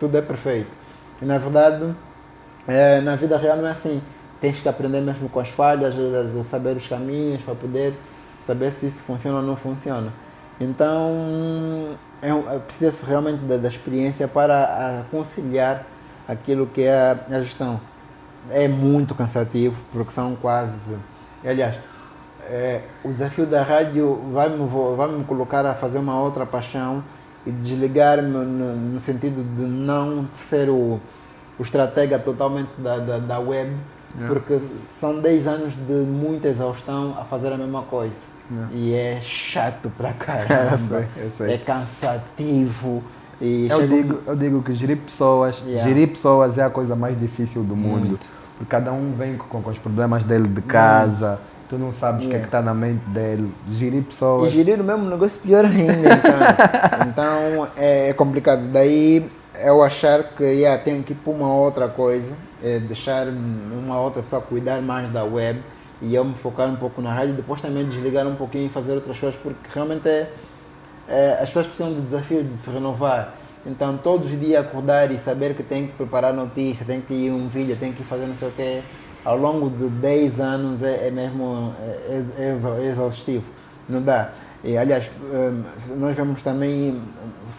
tudo 0.00 0.16
é 0.16 0.22
perfeito. 0.22 0.70
E 1.20 1.24
na 1.24 1.38
verdade, 1.38 1.94
é, 2.66 3.00
na 3.00 3.14
vida 3.14 3.36
real 3.36 3.58
não 3.58 3.66
é 3.66 3.70
assim. 3.70 4.02
Tens 4.40 4.58
que 4.58 4.68
aprender 4.68 5.00
mesmo 5.00 5.28
com 5.28 5.38
as 5.38 5.50
falhas, 5.50 5.94
saber 6.44 6.76
os 6.76 6.88
caminhos 6.88 7.42
para 7.42 7.54
poder 7.54 7.94
saber 8.44 8.72
se 8.72 8.86
isso 8.86 9.00
funciona 9.02 9.38
ou 9.38 9.42
não 9.44 9.54
funciona. 9.54 10.12
Então, 10.62 11.96
é, 12.22 12.30
é 12.30 12.58
precisa 12.60 13.06
realmente 13.06 13.40
da, 13.44 13.56
da, 13.56 13.68
experiência 13.68 14.28
para 14.28 15.04
conciliar 15.10 15.84
aquilo 16.26 16.66
que 16.66 16.82
é 16.82 16.94
a, 16.94 17.36
a 17.36 17.40
gestão. 17.40 17.80
É 18.50 18.68
muito 18.68 19.14
cansativo, 19.14 19.76
porque 19.92 20.12
são 20.12 20.36
quase. 20.36 20.96
Aliás, 21.44 21.76
é, 22.44 22.82
o 23.04 23.08
desafio 23.08 23.46
da 23.46 23.62
rádio 23.62 24.20
vai 24.32 24.48
me, 24.48 24.66
vai 24.96 25.08
me 25.08 25.24
colocar 25.24 25.64
a 25.64 25.74
fazer 25.74 25.98
uma 25.98 26.20
outra 26.20 26.44
paixão 26.44 27.02
e 27.46 27.50
desligar-me 27.50 28.28
no, 28.28 28.44
no, 28.44 29.00
sentido 29.00 29.42
de 29.56 29.62
não 29.62 30.28
ser 30.32 30.68
o, 30.68 31.00
o 31.58 31.62
estratega 31.62 32.18
totalmente 32.18 32.70
da, 32.78 32.98
da, 32.98 33.18
da 33.18 33.38
web, 33.38 33.74
yeah. 34.14 34.32
porque 34.32 34.60
são 34.90 35.20
10 35.20 35.46
anos 35.46 35.74
de 35.74 35.92
muita 35.92 36.48
exaustão 36.48 37.16
a 37.18 37.24
fazer 37.24 37.52
a 37.52 37.56
mesma 37.56 37.82
coisa. 37.82 38.32
Yeah. 38.52 38.74
E 38.74 38.94
é 38.94 39.20
chato 39.22 39.90
pra 39.96 40.12
caramba, 40.14 40.72
eu 40.72 40.78
sei, 40.78 41.06
eu 41.16 41.30
sei. 41.30 41.54
é 41.54 41.58
cansativo. 41.58 43.02
E 43.40 43.66
eu, 43.68 43.88
digo, 43.88 44.20
eu 44.26 44.36
digo 44.36 44.62
que 44.62 44.72
gerir 44.72 44.98
pessoas, 44.98 45.64
yeah. 45.66 45.82
gerir 45.82 46.08
pessoas 46.08 46.58
é 46.58 46.62
a 46.62 46.70
coisa 46.70 46.94
mais 46.94 47.18
difícil 47.18 47.64
do 47.64 47.74
mundo. 47.74 48.08
Muito. 48.08 48.26
Porque 48.56 48.70
cada 48.70 48.92
um 48.92 49.14
vem 49.16 49.36
com, 49.36 49.60
com 49.60 49.70
os 49.70 49.78
problemas 49.78 50.22
dele 50.22 50.46
de 50.46 50.62
casa. 50.62 51.40
Tu 51.68 51.76
não 51.76 51.90
sabes 51.90 52.26
o 52.26 52.28
yeah. 52.28 52.30
que 52.30 52.36
é 52.36 52.38
que 52.40 52.46
está 52.46 52.62
na 52.62 52.74
mente 52.74 53.02
dele. 53.06 53.52
Gerir 53.68 54.02
pessoas. 54.02 54.52
E 54.52 54.56
gerir 54.56 54.80
o 54.80 54.84
mesmo 54.84 55.08
negócio 55.08 55.40
pior 55.40 55.64
ainda, 55.64 55.92
então. 55.92 57.08
então 57.08 57.68
é, 57.76 58.10
é, 58.10 58.12
complicado. 58.12 58.62
Daí 58.70 59.28
eu 59.64 59.82
achar 59.82 60.22
que 60.22 60.44
yeah, 60.44 60.80
tenho 60.80 61.02
que 61.02 61.12
ir 61.12 61.16
para 61.16 61.32
uma 61.32 61.52
outra 61.52 61.88
coisa, 61.88 62.30
é 62.62 62.78
deixar 62.78 63.26
uma 63.26 63.98
outra 63.98 64.22
pessoa 64.22 64.40
cuidar 64.40 64.80
mais 64.82 65.10
da 65.10 65.24
web 65.24 65.60
e 66.02 66.14
eu 66.14 66.24
me 66.24 66.34
focar 66.34 66.68
um 66.68 66.76
pouco 66.76 67.00
na 67.00 67.14
rádio, 67.14 67.34
depois 67.34 67.62
também 67.62 67.88
desligar 67.88 68.26
um 68.26 68.34
pouquinho 68.34 68.66
e 68.66 68.68
fazer 68.68 68.92
outras 68.92 69.18
coisas, 69.18 69.38
porque 69.40 69.68
realmente 69.72 70.08
é, 70.08 70.30
é, 71.08 71.38
as 71.40 71.48
pessoas 71.48 71.66
precisam 71.68 71.94
de 71.94 72.00
desafio 72.02 72.42
de 72.44 72.54
se 72.54 72.68
renovar. 72.70 73.34
Então, 73.64 73.96
todos 73.96 74.32
os 74.32 74.40
dias 74.40 74.66
acordar 74.66 75.10
e 75.12 75.18
saber 75.18 75.54
que 75.54 75.62
tem 75.62 75.86
que 75.86 75.92
preparar 75.92 76.34
notícia, 76.34 76.84
tem 76.84 77.00
que 77.00 77.14
ir 77.14 77.30
um 77.30 77.46
vídeo, 77.48 77.76
tem 77.76 77.92
que 77.92 78.02
fazer 78.02 78.26
não 78.26 78.34
sei 78.34 78.48
o 78.48 78.52
quê 78.52 78.82
ao 79.24 79.36
longo 79.36 79.70
de 79.70 79.88
10 79.88 80.40
anos 80.40 80.82
é, 80.82 81.08
é 81.08 81.10
mesmo 81.10 81.74
é, 81.80 82.22
é, 82.38 82.82
é 82.82 82.86
exaustivo. 82.90 83.44
Não 83.88 84.02
dá. 84.02 84.32
E, 84.64 84.78
aliás, 84.78 85.10
hum, 85.24 85.64
nós 85.96 86.16
vemos 86.16 86.40
também, 86.42 87.02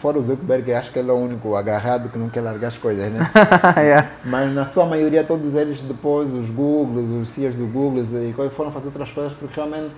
fora 0.00 0.18
o 0.18 0.22
Zuckerberg, 0.22 0.72
acho 0.72 0.90
que 0.90 0.98
ele 0.98 1.10
é 1.10 1.12
o 1.12 1.16
único 1.16 1.54
agarrado 1.54 2.08
que 2.08 2.16
não 2.16 2.30
quer 2.30 2.40
largar 2.40 2.68
as 2.68 2.78
coisas, 2.78 3.10
né? 3.10 3.30
yeah. 3.76 4.10
Mas 4.24 4.52
na 4.54 4.64
sua 4.64 4.86
maioria, 4.86 5.22
todos 5.22 5.54
eles 5.54 5.82
depois, 5.82 6.32
os 6.32 6.48
Google, 6.48 7.20
os 7.20 7.28
CEOs 7.28 7.54
do 7.54 7.66
Google, 7.66 8.04
e 8.04 8.50
foram 8.50 8.70
fazer 8.70 8.86
outras 8.86 9.10
coisas 9.10 9.34
porque 9.34 9.54
realmente 9.54 9.92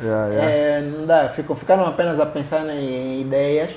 yeah, 0.00 0.28
yeah. 0.28 0.50
É, 0.50 0.80
não 0.80 1.06
dá. 1.06 1.28
Ficam, 1.28 1.54
ficaram 1.54 1.86
apenas 1.86 2.18
a 2.18 2.26
pensar 2.26 2.66
em, 2.68 2.88
em, 2.88 3.20
ideias, 3.20 3.70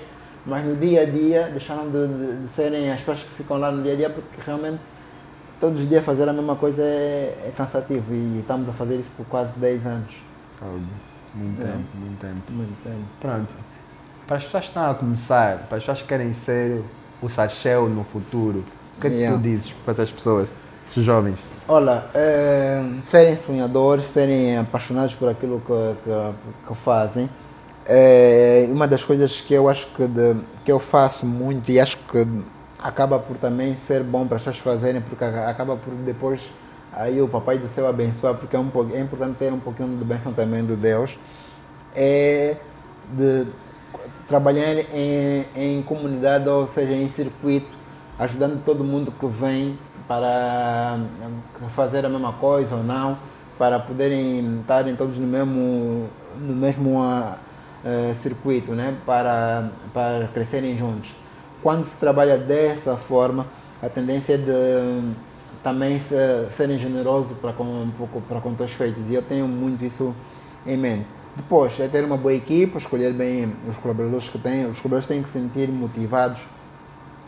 mas 0.43 0.65
no 0.65 0.75
dia 0.75 1.04
a 1.04 1.06
dia 1.06 1.49
deixaram 1.51 1.89
de, 1.89 2.08
de, 2.08 2.38
de 2.47 2.49
serem 2.56 2.91
as 2.91 2.99
pessoas 2.99 3.19
que 3.19 3.30
ficam 3.36 3.58
lá 3.58 3.71
no 3.71 3.84
dia 3.84 3.93
a 3.93 3.95
dia 3.95 4.10
porque 4.10 4.41
realmente 4.43 4.80
todos 5.60 5.80
os 5.80 5.88
dias 5.88 6.04
fazer 6.04 6.28
a 6.28 6.34
mesma 6.34 6.56
coisa 6.56 6.82
é, 6.82 7.47
é 7.47 7.54
cansativo 7.56 8.13
e 8.13 8.39
estamos 8.39 8.67
a 8.67 8.73
fazer 8.73 8.95
isso 8.95 9.12
por 9.15 9.25
quase 9.28 9.51
10 9.60 9.86
anos. 9.86 10.15
Muito 11.35 11.61
é. 11.61 11.65
tempo, 11.65 11.97
muito 11.97 12.19
tempo. 12.19 12.51
Muito 12.51 12.83
tempo. 12.83 13.05
Pronto. 13.19 13.55
Para 14.25 14.37
as 14.37 14.43
pessoas 14.45 14.63
que 14.63 14.69
estão 14.69 14.91
a 14.91 14.95
começar, 14.95 15.57
para 15.67 15.77
as 15.77 15.83
pessoas 15.83 16.01
que 16.01 16.07
querem 16.07 16.33
ser 16.33 16.81
o 17.21 17.29
Sachel 17.29 17.89
no 17.89 18.03
futuro, 18.03 18.63
o 18.97 19.01
que 19.01 19.07
é 19.07 19.09
que 19.09 19.15
yeah. 19.17 19.37
tu 19.37 19.43
dizes 19.43 19.71
para 19.71 19.93
essas 19.93 20.11
pessoas, 20.11 20.49
esses 20.85 21.03
jovens? 21.03 21.37
Olha, 21.67 22.05
é, 22.13 22.83
serem 23.01 23.35
sonhadores, 23.35 24.05
serem 24.05 24.57
apaixonados 24.57 25.13
por 25.15 25.29
aquilo 25.29 25.61
que, 25.61 26.03
que, 26.03 26.67
que 26.67 26.75
fazem. 26.75 27.29
É 27.87 28.67
uma 28.71 28.87
das 28.87 29.03
coisas 29.03 29.41
que 29.41 29.53
eu 29.53 29.69
acho 29.69 29.85
que, 29.95 30.07
de, 30.07 30.35
que 30.63 30.71
eu 30.71 30.79
faço 30.79 31.25
muito 31.25 31.71
e 31.71 31.79
acho 31.79 31.97
que 31.97 32.27
acaba 32.79 33.19
por 33.19 33.37
também 33.37 33.75
ser 33.75 34.03
bom 34.03 34.25
para 34.25 34.37
as 34.37 34.43
pessoas 34.43 34.57
fazerem, 34.57 35.01
porque 35.01 35.23
acaba 35.23 35.75
por 35.75 35.93
depois 35.93 36.41
aí 36.91 37.21
o 37.21 37.27
Papai 37.27 37.57
do 37.57 37.67
Céu 37.67 37.87
abençoar, 37.87 38.35
porque 38.35 38.55
é, 38.55 38.59
um, 38.59 38.69
é 38.93 38.99
importante 38.99 39.37
ter 39.37 39.51
um 39.51 39.59
pouquinho 39.59 39.97
de 39.97 40.03
bênção 40.03 40.33
também 40.33 40.65
de 40.65 40.75
Deus, 40.75 41.17
é 41.95 42.57
de 43.13 43.45
trabalhar 44.27 44.73
em, 44.93 45.45
em 45.55 45.83
comunidade, 45.83 46.47
ou 46.49 46.67
seja, 46.67 46.93
em 46.93 47.07
circuito, 47.07 47.67
ajudando 48.17 48.63
todo 48.63 48.83
mundo 48.83 49.11
que 49.11 49.27
vem 49.27 49.77
para 50.07 50.99
fazer 51.69 52.05
a 52.05 52.09
mesma 52.09 52.33
coisa 52.33 52.75
ou 52.75 52.83
não, 52.83 53.17
para 53.57 53.79
poderem 53.79 54.59
estarem 54.59 54.95
todos 54.95 55.17
no 55.17 55.27
mesmo, 55.27 56.09
no 56.39 56.55
mesmo 56.55 57.01
uh, 57.01 58.15
circuito, 58.15 58.73
né? 58.73 58.95
para, 59.05 59.69
para 59.93 60.27
crescerem 60.33 60.77
juntos 60.77 61.15
quando 61.65 61.83
se 61.83 61.99
trabalha 61.99 62.37
dessa 62.37 62.95
forma, 62.95 63.47
a 63.81 63.89
tendência 63.89 64.35
é 64.35 64.37
de 64.37 65.15
também 65.65 65.97
ser, 65.97 66.51
serem 66.51 66.78
generosos 66.78 67.39
para 67.39 67.51
com, 67.51 67.89
para 68.30 68.39
com 68.39 68.56
os 68.63 68.71
feitos. 68.71 69.10
E 69.10 69.15
eu 69.15 69.23
tenho 69.23 69.47
muito 69.47 69.84
isso 69.84 70.13
em 70.63 70.78
mente. 70.78 71.08
Depois, 71.36 71.80
é 71.80 71.88
ter 71.88 72.04
uma 72.06 72.15
boa 72.15 72.36
equipe, 72.36 72.78
escolher 72.78 73.12
bem 73.13 73.51
os 73.67 73.75
colaboradores 73.75 74.30
que 74.30 74.38
têm. 74.38 74.67
Os 74.67 74.78
colaboradores 74.80 75.08
têm 75.08 75.23
que 75.23 75.28
se 75.28 75.39
sentir 75.39 75.67
motivados 75.67 76.39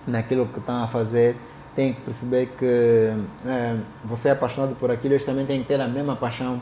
naquilo 0.06 0.46
que 0.46 0.60
estão 0.60 0.84
a 0.84 0.88
fazer. 0.88 1.36
Têm 1.76 1.96
que 1.96 2.02
perceber 2.02 2.54
que 2.56 3.12
é, 3.44 3.76
você 4.06 4.30
é 4.30 4.32
apaixonado 4.34 4.76
por 4.76 4.92
aquilo, 4.92 5.16
eles 5.16 5.26
também 5.26 5.48
têm 5.48 5.64
que 5.64 5.68
ter 5.68 5.82
a 5.82 5.88
mesma 5.88 6.16
paixão 6.16 6.60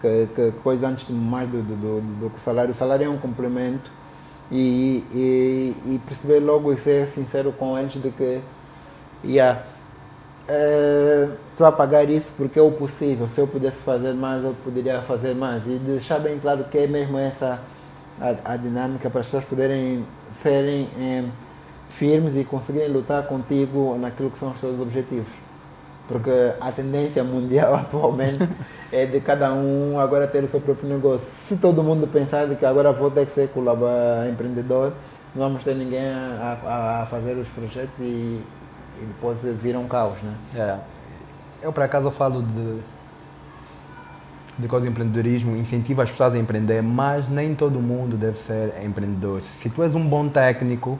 que, 0.00 0.28
que 0.34 0.50
coisa 0.60 0.88
antes 0.88 1.08
mais 1.08 1.48
do, 1.48 1.62
do, 1.62 1.76
do, 1.76 2.28
do 2.28 2.32
salário. 2.40 2.72
O 2.72 2.74
salário 2.74 3.06
é 3.06 3.08
um 3.08 3.18
complemento 3.18 3.92
e, 4.50 5.04
e, 5.14 5.94
e, 5.94 6.00
perceber 6.04 6.40
logo 6.40 6.72
e 6.72 6.76
ser 6.76 7.06
sincero 7.06 7.52
com 7.52 7.78
eles 7.78 7.92
de 7.92 8.10
que 8.10 8.40
yeah, 9.24 9.62
estou 10.48 11.66
uh, 11.66 11.68
a 11.68 11.72
pagar 11.72 12.08
isso 12.08 12.32
porque 12.36 12.58
é 12.58 12.62
o 12.62 12.72
possível. 12.72 13.28
Se 13.28 13.40
eu 13.40 13.46
pudesse 13.46 13.82
fazer 13.82 14.12
mais, 14.12 14.42
eu 14.44 14.54
poderia 14.64 15.00
fazer 15.02 15.34
mais. 15.34 15.66
E 15.66 15.78
deixar 15.78 16.18
bem 16.18 16.38
claro 16.38 16.64
que 16.64 16.78
é 16.78 16.86
mesmo 16.86 17.18
essa 17.18 17.60
a, 18.20 18.52
a 18.52 18.56
dinâmica 18.56 19.08
para 19.08 19.20
as 19.20 19.26
pessoas 19.26 19.44
poderem 19.44 20.04
serem 20.30 20.88
eh, 20.98 21.24
firmes 21.90 22.36
e 22.36 22.44
conseguirem 22.44 22.88
lutar 22.88 23.24
contigo 23.24 23.96
naquilo 23.98 24.30
que 24.30 24.38
são 24.38 24.52
os 24.52 24.60
seus 24.60 24.80
objetivos. 24.80 25.32
Porque 26.08 26.30
a 26.60 26.70
tendência 26.72 27.22
mundial 27.22 27.74
atualmente 27.76 28.48
é 28.92 29.06
de 29.06 29.20
cada 29.20 29.52
um 29.52 29.98
agora 29.98 30.26
ter 30.26 30.42
o 30.44 30.48
seu 30.48 30.60
próprio 30.60 30.88
negócio. 30.88 31.26
Se 31.26 31.56
todo 31.56 31.82
mundo 31.82 32.06
pensar 32.06 32.48
que 32.48 32.66
agora 32.66 32.92
vou 32.92 33.10
ter 33.10 33.26
que 33.26 33.32
ser 33.32 33.48
colaborador, 33.48 34.28
empreendedor, 34.28 34.92
não 35.34 35.44
vamos 35.44 35.64
ter 35.64 35.74
ninguém 35.74 36.04
a, 36.04 37.02
a 37.02 37.06
fazer 37.06 37.34
os 37.34 37.48
projetos 37.48 37.98
e, 38.00 38.40
e, 39.00 39.04
depois 39.04 39.42
vira 39.62 39.78
um 39.78 39.86
caos, 39.86 40.18
né? 40.22 40.34
É. 40.54 40.78
Eu, 41.62 41.72
por 41.72 41.82
acaso, 41.82 42.10
falo 42.10 42.42
de, 42.42 42.78
de 44.58 44.68
coisa 44.68 44.84
de 44.84 44.90
empreendedorismo, 44.90 45.56
incentivo 45.56 46.02
as 46.02 46.10
pessoas 46.10 46.34
a 46.34 46.38
empreender, 46.38 46.82
mas 46.82 47.28
nem 47.28 47.54
todo 47.54 47.80
mundo 47.80 48.16
deve 48.16 48.38
ser 48.38 48.82
empreendedor. 48.84 49.42
Se 49.42 49.70
tu 49.70 49.82
és 49.82 49.94
um 49.94 50.06
bom 50.06 50.28
técnico, 50.28 50.98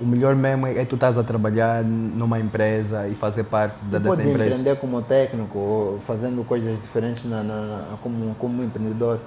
o 0.00 0.06
melhor 0.06 0.34
mesmo 0.36 0.66
é, 0.66 0.84
tu 0.84 0.94
estás 0.94 1.18
a 1.18 1.24
trabalhar 1.24 1.82
numa 1.82 2.38
empresa 2.38 3.08
e 3.08 3.14
fazer 3.14 3.44
parte 3.44 3.76
da, 3.84 3.98
dessa 3.98 4.22
empresa. 4.22 4.30
Pode 4.30 4.46
empreender 4.46 4.76
como 4.76 5.02
técnico, 5.02 5.98
fazendo 6.06 6.44
coisas 6.44 6.80
diferentes 6.80 7.24
na, 7.24 7.42
na, 7.42 7.84
como, 8.02 8.34
como 8.36 8.62
empreendedor. 8.62 9.20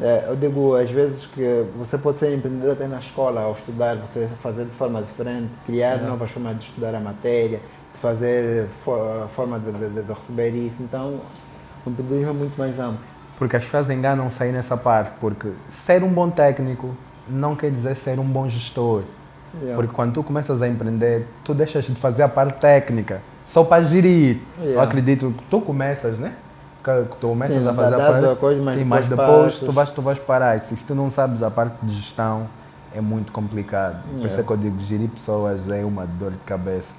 É, 0.00 0.24
eu 0.28 0.34
digo 0.34 0.74
às 0.74 0.90
vezes 0.90 1.26
que 1.26 1.66
você 1.78 1.96
pode 1.96 2.18
ser 2.18 2.34
empreendedor 2.34 2.72
até 2.72 2.86
na 2.86 2.98
escola, 2.98 3.42
ao 3.42 3.52
estudar, 3.52 3.96
você 3.96 4.28
fazer 4.42 4.64
de 4.64 4.72
forma 4.72 5.00
diferente, 5.00 5.50
criar 5.64 5.98
é. 5.98 6.06
novas 6.06 6.30
formas 6.30 6.58
de 6.58 6.64
estudar 6.64 6.94
a 6.94 7.00
matéria, 7.00 7.60
de 7.92 8.00
fazer 8.00 8.66
for, 8.84 9.28
forma 9.28 9.58
de, 9.58 9.70
de, 9.70 10.02
de, 10.02 10.12
receber 10.12 10.50
isso. 10.50 10.82
Então, 10.82 11.20
o 11.86 11.90
empreendedorismo 11.90 12.30
é 12.30 12.34
muito 12.34 12.58
mais 12.58 12.78
amplo. 12.78 12.98
Porque 13.38 13.56
as 13.56 13.64
pessoas 13.64 13.90
enganam-se 13.90 14.42
aí 14.42 14.52
nessa 14.52 14.76
parte, 14.76 15.12
porque 15.20 15.52
ser 15.68 16.02
um 16.02 16.08
bom 16.08 16.30
técnico 16.30 16.94
não 17.28 17.54
quer 17.54 17.70
dizer 17.70 17.94
ser 17.94 18.18
um 18.18 18.24
bom 18.24 18.48
gestor. 18.48 19.02
Yeah. 19.56 19.76
Porque 19.76 19.94
quando 19.94 20.14
tu 20.14 20.22
começas 20.24 20.60
a 20.60 20.68
empreender, 20.68 21.26
tu 21.44 21.54
deixas 21.54 21.84
de 21.84 21.94
fazer 21.94 22.24
a 22.24 22.28
parte 22.28 22.58
técnica 22.58 23.22
só 23.46 23.62
para 23.62 23.82
gerir. 23.82 24.38
Eu 24.60 24.80
acredito 24.80 25.32
que 25.36 25.44
tu 25.44 25.60
começas, 25.60 26.18
né? 26.18 26.34
Tu 26.84 27.26
começas 27.28 27.56
Sim, 27.62 27.68
a 27.68 27.72
fazer 27.74 27.94
a 27.94 27.98
parte. 27.98 28.36
coisa, 28.40 28.62
mas 28.62 28.74
sim, 28.78 28.84
mas 28.84 29.06
depois 29.06 29.58
tu 29.58 29.72
vais, 29.72 29.90
tu 29.90 30.02
vais 30.02 30.18
parar. 30.18 30.62
Se, 30.62 30.76
se 30.76 30.84
tu 30.84 30.94
não 30.94 31.10
sabes 31.10 31.42
a 31.42 31.50
parte 31.50 31.74
de 31.82 31.94
gestão, 31.94 32.46
é 32.94 33.00
muito 33.00 33.32
complicado. 33.32 34.02
Por 34.02 34.16
isso 34.18 34.26
é 34.26 34.28
Yeah. 34.40 34.42
que 34.46 34.52
eu 34.52 34.56
digo, 34.58 34.80
gerir 34.80 35.08
pessoas 35.08 35.70
é 35.70 35.82
uma 35.84 36.06
dor 36.06 36.32
de 36.32 36.38
cabeça. 36.38 36.92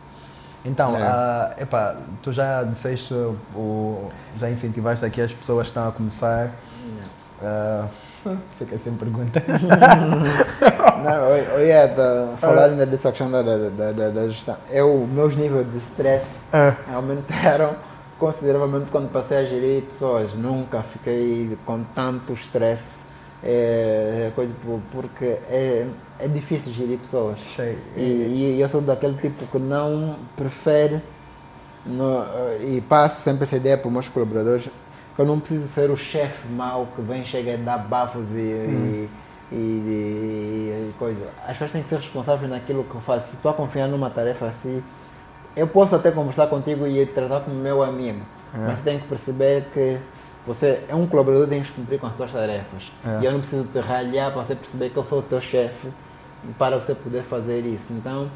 Então, 0.66 0.96
É. 0.96 1.02
ah, 1.04 1.54
epá, 1.60 1.96
tu 2.24 2.32
já 2.32 2.64
disseste, 2.64 3.14
o, 3.14 4.10
já 4.40 4.50
incentivaste 4.50 5.06
aqui 5.06 5.22
as 5.22 5.32
pessoas 5.32 5.68
que 5.68 5.72
estão 5.72 5.88
a 5.88 5.92
começar. 5.92 6.50
Ah, 7.44 7.86
fica 8.58 8.76
sem 8.80 8.94
pergunta. 8.96 9.44
Não, 11.04 11.14
eu, 11.30 11.60
eu 11.60 11.66
ia 11.68 11.94
falar 12.40 12.66
ainda 12.72 12.86
dessa 12.88 13.10
questão 13.12 13.30
da, 13.30 13.44
da, 13.44 13.92
da, 13.92 14.10
da- 14.10 14.28
gestão. 14.28 14.58
Eu, 14.72 15.08
meus 15.12 15.36
níveis 15.36 15.72
de 15.72 15.78
stress 15.78 16.40
aumentaram 16.92 17.76
consideravelmente 18.20 18.90
quando 18.92 19.10
passei 19.12 19.38
a 19.38 19.44
gerir 19.46 19.84
pessoas. 19.84 20.34
Nunca 20.34 20.82
fiquei 20.84 21.58
com 21.66 21.84
tanto 21.94 22.34
stress. 22.34 23.04
É, 23.44 24.32
coisa, 24.34 24.54
por- 24.66 24.82
porque 24.92 25.26
é, 25.26 25.86
é 26.20 26.28
difícil 26.28 26.74
gerir 26.74 26.98
pessoas. 26.98 27.38
Cheio. 27.40 27.78
E, 27.96 28.56
e 28.58 28.62
eu 28.62 28.68
sou 28.68 28.82
daquele 28.82 29.18
tipo 29.18 29.46
que 29.46 29.60
não 29.60 30.16
prefere 30.36 31.00
no- 31.86 32.24
e 32.62 32.82
passo 32.82 33.22
sempre 33.22 33.44
essa 33.44 33.56
ideia 33.58 33.78
para 33.78 33.88
os 33.88 33.94
meus 33.94 34.10
colaboradores 34.10 34.64
que 35.16 35.22
eu 35.22 35.26
não 35.26 35.40
preciso 35.40 35.68
ser 35.68 35.92
o 35.92 35.96
chefe 35.96 36.48
mau 36.48 36.88
que 36.96 37.02
vem, 37.02 37.24
chega 37.24 37.52
e 37.54 37.58
dá 37.58 37.78
bafos 37.78 38.32
e, 38.32 38.36
e, 38.36 39.10
e, 39.52 40.90
e 40.90 40.94
coisa. 40.98 41.28
As 41.44 41.52
pessoas 41.54 41.72
têm 41.72 41.84
que 41.84 41.90
ser 41.90 41.98
responsáveis 41.98 42.50
naquilo 42.50 42.84
que 42.84 42.96
eu 42.96 43.02
faço. 43.02 43.30
Se 43.30 43.36
estou 43.36 43.52
a 43.52 43.54
confiar 43.54 43.88
numa 43.88 44.10
tarefa 44.10 44.48
assim, 44.48 44.84
eu 45.56 45.68
posso 45.68 45.96
até 45.96 46.12
conversar 46.12 46.48
contigo 46.48 46.86
e 46.88 47.06
tratar 47.06 47.42
como 47.42 47.56
meu 47.56 47.82
amigo, 47.84 48.20
mas 48.54 48.78
você 48.78 48.84
tem 48.84 49.00
que 49.00 49.08
perceber 49.08 49.68
que 49.74 49.98
você 50.46 50.84
é 50.88 50.94
um 50.96 51.08
colaborador 51.08 51.48
e 51.48 51.50
tens 51.50 51.68
que 51.68 51.74
cumprir 51.74 52.00
com 52.00 52.08
as 52.08 52.16
tuas 52.16 52.32
tarefas. 52.32 52.92
É. 53.06 53.20
E 53.22 53.26
eu 53.26 53.32
não 53.32 53.40
preciso 53.40 53.64
te 53.66 53.80
ralhar 53.80 54.32
para 54.32 54.44
você 54.44 54.56
perceber 54.56 54.90
que 54.92 54.98
eu 54.98 55.04
sou 55.04 55.20
o 55.20 55.22
teu 55.24 55.42
chefe 55.42 55.90
para 56.58 56.80
você 56.80 56.94
poder 56.94 57.24
fazer 57.24 57.62
isso. 57.62 57.88
Então, 57.92 58.30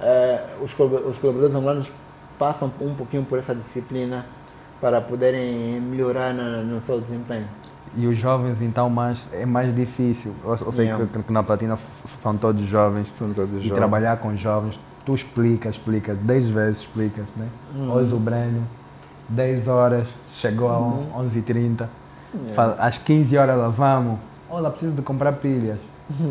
eh, 0.00 0.40
os, 0.60 0.70
os 0.72 1.18
colaboradores 1.18 1.54
angolanos 1.54 1.90
passam 2.38 2.70
um 2.80 2.94
pouquinho 2.94 3.22
por 3.24 3.38
essa 3.38 3.54
disciplina 3.54 4.26
para 4.80 5.00
poderem 5.00 5.80
melhorar 5.80 6.34
na- 6.34 6.62
no 6.62 6.80
seu 6.80 7.00
desempenho. 7.00 7.46
E 7.96 8.08
os 8.08 8.18
jovens, 8.18 8.60
então, 8.60 8.90
mais, 8.90 9.28
é 9.32 9.46
mais 9.46 9.72
difícil. 9.72 10.34
Eu, 10.42 10.50
eu 10.50 10.72
sei 10.72 10.86
Yeah. 10.86 11.06
que, 11.06 11.22
que 11.22 11.32
na 11.32 11.44
Platina 11.44 11.76
são 11.76 12.36
todos 12.36 12.62
jovens. 12.66 13.06
São 13.12 13.32
todos 13.32 13.64
E 13.64 13.70
trabalhar 13.70 14.16
com 14.16 14.34
jovens, 14.34 14.80
tu 15.04 15.14
explicas, 15.14 15.74
explicas, 15.76 16.16
10 16.18 16.48
vezes 16.48 16.78
explicas, 16.78 17.26
né? 17.36 17.46
Hum. 17.74 17.90
Hoje 17.92 18.14
o 18.14 18.18
Breno, 18.18 18.66
10 19.28 19.68
horas, 19.68 20.08
chegou 20.34 20.68
a 20.68 20.78
Uhum. 20.78 21.06
11h30, 21.26 21.86
Fala, 22.54 22.76
às 22.80 22.98
15 22.98 23.36
horas 23.36 23.56
lá 23.56 23.68
vamos, 23.68 24.18
olha, 24.50 24.68
preciso 24.68 24.96
de 24.96 25.02
comprar 25.02 25.32
pilhas. 25.34 25.78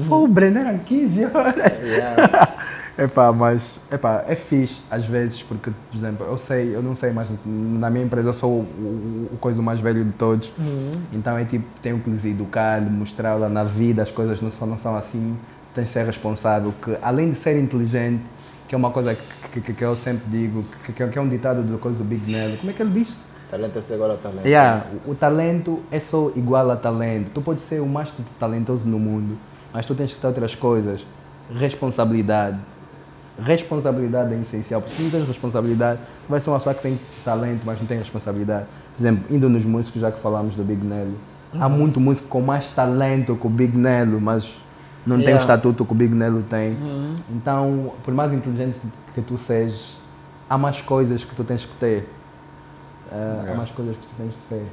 Foi 0.07 0.17
o 0.19 0.27
Breno, 0.27 0.59
eram 0.59 0.77
15 0.79 1.25
horas. 1.25 1.55
Yeah. 1.83 2.49
Epá, 2.95 3.31
mas 3.31 3.79
epá, 3.91 4.23
é 4.27 4.35
fixe 4.35 4.83
às 4.91 5.03
vezes, 5.03 5.41
porque, 5.41 5.71
por 5.89 5.97
exemplo, 5.97 6.27
eu 6.27 6.37
sei, 6.37 6.75
eu 6.75 6.83
não 6.83 6.93
sei, 6.93 7.11
mas 7.11 7.27
na 7.43 7.89
minha 7.89 8.05
empresa 8.05 8.29
eu 8.29 8.33
sou 8.35 8.51
o, 8.51 8.61
o, 8.61 9.29
o 9.33 9.37
coisa 9.39 9.61
mais 9.63 9.79
velho 9.79 10.05
de 10.05 10.11
todos. 10.11 10.51
Então 11.11 11.35
é 11.35 11.43
tipo, 11.43 11.65
tenho 11.81 11.97
que 11.99 12.07
lhes 12.09 12.23
educar, 12.23 12.79
mostrar 12.81 13.33
lá 13.33 13.49
na 13.49 13.63
vida, 13.63 14.03
as 14.03 14.11
coisas 14.11 14.39
não 14.41 14.51
são, 14.51 14.67
não 14.67 14.77
são 14.77 14.95
assim, 14.95 15.35
tens 15.73 15.85
de 15.85 15.89
ser 15.89 16.05
responsável, 16.05 16.71
que 16.83 16.95
além 17.01 17.31
de 17.31 17.35
ser 17.35 17.57
inteligente, 17.59 18.21
que 18.73 18.75
é 18.75 18.77
uma 18.79 18.89
coisa 18.89 19.15
que, 19.51 19.61
que, 19.61 19.71
que 19.71 19.85
eu 19.85 19.95
sempre 19.95 20.23
digo, 20.31 20.65
que, 20.83 20.93
que 20.93 21.19
é 21.19 21.21
um 21.21 21.29
ditado 21.29 21.61
do 21.61 21.77
coisa 21.77 21.99
do 21.99 22.03
Big 22.03 22.31
Nelly, 22.31 22.57
como 22.57 22.71
é 22.71 22.73
que 22.73 22.81
ele 22.81 22.89
diz? 22.89 23.19
talento 23.47 23.77
é 23.77 23.81
ser 23.83 23.93
igual 23.93 24.09
a 24.09 24.17
talento. 24.17 24.47
Yeah, 24.47 24.87
o, 25.05 25.11
o 25.11 25.15
talento 25.15 25.83
é 25.91 25.99
só 25.99 26.31
igual 26.35 26.71
a 26.71 26.75
talento. 26.75 27.29
Tu 27.29 27.39
podes 27.39 27.63
ser 27.63 27.81
o 27.81 27.85
mais 27.85 28.11
talentoso 28.39 28.87
no 28.87 28.97
mundo, 28.97 29.37
mas 29.71 29.85
tu 29.85 29.93
tens 29.93 30.11
que 30.11 30.19
ter 30.19 30.25
outras 30.25 30.55
coisas. 30.55 31.05
Responsabilidade. 31.55 32.57
Responsabilidade 33.37 34.33
é 34.33 34.41
essencial. 34.41 34.81
Porque 34.81 34.95
se 34.95 35.03
não 35.03 35.11
tens 35.11 35.27
responsabilidade, 35.27 35.99
tu 36.25 36.31
vai 36.31 36.39
ser 36.39 36.49
uma 36.49 36.57
pessoa 36.57 36.73
que 36.73 36.81
tem 36.81 36.99
talento, 37.23 37.61
mas 37.63 37.79
não 37.79 37.85
tem 37.85 37.99
responsabilidade. 37.99 38.65
Por 38.97 39.03
exemplo, 39.03 39.23
indo 39.29 39.47
nos 39.47 39.63
músicos, 39.65 40.01
já 40.01 40.11
que 40.11 40.19
falamos 40.19 40.55
do 40.55 40.63
Big 40.63 40.83
Nello, 40.83 41.19
há 41.53 41.69
muito 41.69 41.99
músico 41.99 42.27
com 42.27 42.41
mais 42.41 42.69
talento 42.69 43.35
que 43.35 43.45
o 43.45 43.51
Big 43.51 43.77
Nello, 43.77 44.19
mas 44.19 44.51
não 45.05 45.17
tem 45.17 45.25
o 45.25 45.29
Yeah. 45.29 45.41
estatuto 45.41 45.85
que 45.85 45.91
o 45.91 45.95
Big 45.95 46.13
Nello 46.13 46.43
tem. 46.49 46.77
Então, 47.29 47.93
por 48.03 48.13
mais 48.13 48.31
inteligente 48.33 48.79
que 49.13 49.21
tu 49.21 49.37
sejas, 49.37 49.97
há 50.49 50.57
mais 50.57 50.81
coisas 50.81 51.23
que 51.23 51.35
tu 51.35 51.43
tens 51.43 51.65
que 51.65 51.73
ter. 51.75 52.09
Uh, 53.11 53.15
Há 53.15 53.41
Yeah. 53.41 53.55
mais 53.55 53.71
coisas 53.71 53.95
que 53.95 54.01
tu 54.07 54.13
tens 54.17 54.31
que 54.33 54.47
ter. 54.49 54.65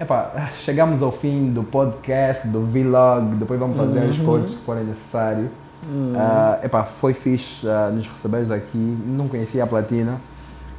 Epá, 0.00 0.50
chegamos 0.58 1.02
ao 1.02 1.10
fim 1.12 1.50
do 1.52 1.62
podcast, 1.64 2.46
do 2.48 2.60
vlog, 2.64 3.34
depois 3.36 3.58
vamos 3.58 3.76
fazer 3.76 4.00
Uhum. 4.00 4.10
os 4.10 4.18
cortes 4.18 4.54
que 4.54 4.64
forem 4.64 4.84
necessários. 4.84 5.48
Uh, 5.84 6.64
epá, 6.64 6.82
foi 6.84 7.14
fixe 7.14 7.64
uh, 7.66 7.92
nos 7.92 8.06
receberes 8.08 8.50
aqui, 8.50 8.76
não 9.06 9.28
conhecia 9.28 9.62
a 9.62 9.66
Platina. 9.66 10.16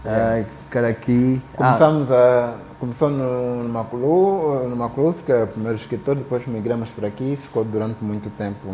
Uh, 0.05 0.45
quero 0.71 0.87
aqui. 0.87 1.41
Ah, 1.53 1.57
Começamos 1.57 2.11
a. 2.11 2.53
Começou 2.79 3.09
no, 3.09 3.63
no 3.63 3.69
Maculu, 3.69 4.69
no 4.69 4.75
Maclus, 4.75 5.21
que 5.21 5.31
é 5.33 5.43
o 5.43 5.47
primeiro 5.47 5.77
escritor, 5.77 6.15
depois 6.15 6.47
migramos 6.47 6.89
por 6.89 7.03
aqui, 7.03 7.37
ficou 7.41 7.65
durante 7.65 8.01
muito 8.01 8.29
tempo 8.29 8.73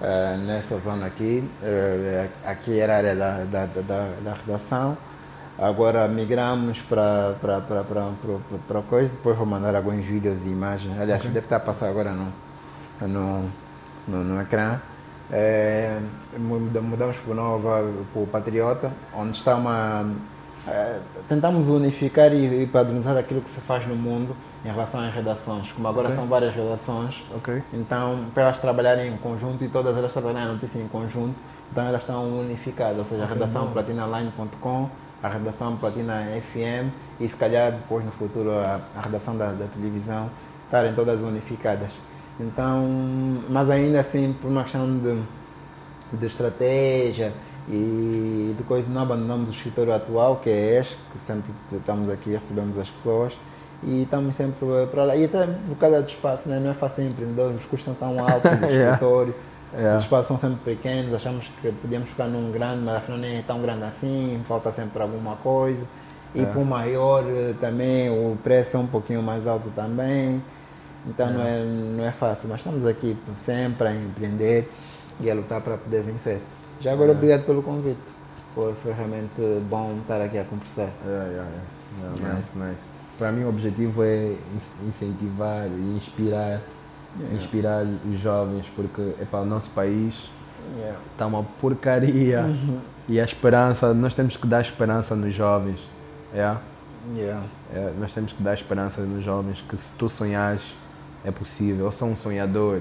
eh, 0.00 0.36
nessa 0.46 0.78
zona 0.78 1.06
aqui. 1.06 1.46
Eh, 1.62 2.28
aqui 2.46 2.80
era 2.80 2.94
a 2.94 2.96
área 2.96 3.14
da, 3.14 3.44
da, 3.44 3.66
da, 3.66 3.80
da- 3.82 4.14
da 4.24 4.32
redação. 4.34 4.96
Agora 5.58 6.08
migramos 6.08 6.80
para 6.80 7.34
para 7.40 7.60
para 7.60 7.84
para 7.84 8.02
para- 8.12 8.58
para 8.66 8.82
coisa, 8.82 9.12
depois 9.12 9.36
vou 9.36 9.46
mandar 9.46 9.76
alguns 9.76 10.02
vídeos 10.04 10.42
e 10.42 10.48
imagens. 10.48 10.98
Aliás, 10.98 11.22
deve 11.22 11.38
estar 11.40 11.60
passando 11.60 11.90
agora 11.90 12.12
no, 12.12 12.32
no, 13.06 13.50
no, 14.08 14.24
no 14.24 14.40
ecrã. 14.40 14.80
É, 15.30 15.98
muda- 16.38 16.80
mudamos 16.80 17.18
para 17.18 17.32
o 17.32 17.34
Nova, 17.34 17.84
para 18.12 18.22
o 18.22 18.26
Patriota, 18.26 18.90
onde 19.14 19.36
está 19.36 19.54
uma. 19.54 20.06
É, 20.66 20.98
tentamos 21.28 21.68
unificar 21.68 22.32
e, 22.32 22.62
e 22.62 22.66
padronizar 22.66 23.16
aquilo 23.16 23.40
que 23.40 23.50
se 23.50 23.60
faz 23.60 23.86
no 23.86 23.94
mundo 23.94 24.34
em 24.64 24.68
relação 24.68 25.00
às 25.00 25.12
redações. 25.14 25.70
Como 25.72 25.86
agora 25.86 26.08
Ok. 26.08 26.16
são 26.16 26.26
várias 26.26 26.54
redações, 26.54 27.22
Ok. 27.34 27.62
então 27.72 28.26
para 28.32 28.44
elas 28.44 28.58
trabalharem 28.58 29.12
em 29.12 29.16
conjunto 29.16 29.62
e 29.64 29.68
todas 29.68 29.96
elas 29.96 30.12
trabalharem 30.12 30.48
a 30.48 30.52
notícia 30.52 30.78
em 30.78 30.88
conjunto, 30.88 31.34
então 31.70 31.84
elas 31.86 32.02
estão 32.02 32.24
unificadas, 32.40 32.98
ou 32.98 33.04
seja, 33.04 33.24
a 33.24 33.26
redação 33.26 33.70
platinaline.com, 33.72 34.88
a 35.22 35.28
redação 35.28 35.76
Platina 35.76 36.24
FM 36.52 36.92
e 37.20 37.28
se 37.28 37.36
calhar 37.36 37.72
depois 37.72 38.04
no 38.04 38.10
futuro 38.12 38.50
a, 38.52 38.80
a 38.96 39.00
redação 39.00 39.36
da, 39.36 39.52
da 39.52 39.66
televisão 39.66 40.30
estarem 40.66 40.92
todas 40.94 41.20
unificadas. 41.22 41.90
Então, 42.38 42.84
mas 43.48 43.70
ainda 43.70 44.00
assim, 44.00 44.34
por 44.40 44.50
uma 44.50 44.62
questão 44.62 44.98
de, 44.98 45.22
de 46.12 46.26
estratégia 46.26 47.32
e 47.68 48.54
de 48.56 48.62
coisa, 48.64 48.88
não 48.90 49.02
abandonamos 49.02 49.48
o 49.48 49.52
escritório 49.52 49.92
atual, 49.94 50.36
que 50.36 50.50
é 50.50 50.78
este, 50.80 50.96
que 51.10 51.18
sempre 51.18 51.50
estamos 51.72 52.10
aqui, 52.10 52.30
recebemos 52.30 52.78
as 52.78 52.90
pessoas 52.90 53.36
e 53.82 54.02
estamos 54.02 54.36
sempre 54.36 54.66
para 54.90 55.04
lá. 55.04 55.16
E 55.16 55.24
até 55.24 55.46
por 55.46 55.76
causa 55.76 56.02
do 56.02 56.08
espaço, 56.08 56.48
né? 56.48 56.60
não 56.60 56.70
é 56.70 56.74
fácil 56.74 57.04
empreendedor, 57.04 57.52
os 57.52 57.64
custos 57.64 57.84
são 57.84 57.94
tão 57.94 58.18
altos 58.20 58.50
do 58.50 58.64
Yeah. 58.66 58.92
escritório, 58.92 59.34
Yeah. 59.72 59.96
os 59.96 60.04
espaços 60.04 60.26
são 60.28 60.38
sempre 60.38 60.76
pequenos, 60.76 61.12
achamos 61.14 61.50
que 61.60 61.72
podíamos 61.72 62.08
ficar 62.08 62.26
num 62.26 62.52
grande, 62.52 62.82
mas 62.82 62.96
afinal 62.96 63.18
nem 63.18 63.38
é 63.38 63.42
tão 63.42 63.60
grande 63.60 63.82
assim, 63.82 64.40
falta 64.46 64.70
sempre 64.70 65.02
alguma 65.02 65.34
coisa. 65.36 65.86
E 66.32 66.44
para 66.46 66.60
o 66.60 66.64
maior 66.64 67.24
eh, 67.26 67.54
também 67.60 68.08
o 68.10 68.36
preço 68.42 68.76
é 68.76 68.80
um 68.80 68.86
pouquinho 68.86 69.22
mais 69.22 69.46
alto 69.46 69.70
também. 69.70 70.42
Então 71.06 71.30
não, 71.30 71.42
é, 71.42 71.64
não 71.64 72.04
é 72.04 72.12
fácil, 72.12 72.48
mas 72.48 72.60
estamos 72.60 72.86
aqui 72.86 73.16
sempre 73.36 73.88
a 73.88 73.94
empreender 73.94 74.70
e 75.20 75.30
a 75.30 75.34
lutar 75.34 75.60
para 75.60 75.76
poder 75.76 76.02
vencer. 76.02 76.40
Já 76.80 76.92
agora, 76.92 77.12
obrigado 77.12 77.44
pelo 77.46 77.62
convite. 77.62 77.98
Foi, 78.54 78.74
foi 78.82 78.92
realmente 78.92 79.32
bom 79.68 79.98
estar 80.02 80.20
aqui 80.20 80.38
a 80.38 80.44
conversar. 80.44 80.90
Yeah. 81.06 81.30
Yeah, 81.30 81.48
Yeah. 82.18 82.34
Nice, 82.38 82.58
nice. 82.58 82.80
Para 83.18 83.30
mim 83.30 83.44
o 83.44 83.48
objetivo 83.48 84.02
é 84.02 84.32
in- 84.32 84.88
incentivar 84.88 85.66
e 85.66 85.96
inspirar, 85.96 86.60
Yeah. 87.18 87.36
inspirar 87.36 87.84
os 87.84 88.20
jovens, 88.20 88.66
porque 88.74 89.00
epá, 89.20 89.38
o 89.38 89.44
nosso 89.44 89.70
país 89.70 90.28
Yeah. 90.76 90.98
está 91.12 91.26
uma 91.26 91.44
porcaria 91.60 92.44
e 93.08 93.20
a 93.20 93.24
esperança, 93.24 93.94
nós 93.94 94.14
temos 94.14 94.36
que 94.36 94.46
dar 94.46 94.60
esperança 94.60 95.14
nos 95.14 95.32
jovens. 95.34 95.80
Yeah? 96.34 96.60
Yeah. 97.14 97.44
É, 97.72 97.92
nós 98.00 98.12
temos 98.12 98.32
que 98.32 98.42
dar 98.42 98.54
esperança 98.54 99.00
nos 99.02 99.22
jovens 99.24 99.64
que 99.68 99.76
se 99.76 99.92
tu 99.92 100.08
sonhares 100.08 100.74
é 101.24 101.30
possível. 101.30 101.86
Eu 101.86 101.92
sou 101.92 102.08
um 102.08 102.16
sonhador. 102.16 102.80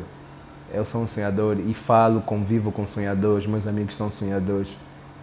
Eu 0.74 0.84
sou 0.86 1.04
um 1.04 1.08
sonhador 1.08 1.60
e 1.60 1.74
falo, 1.74 2.20
convivo 2.22 2.72
com 2.72 2.88
sonhadores, 2.88 3.46
meus 3.46 3.68
amigos 3.68 3.96
são 3.96 4.10
sonhadores. 4.10 4.76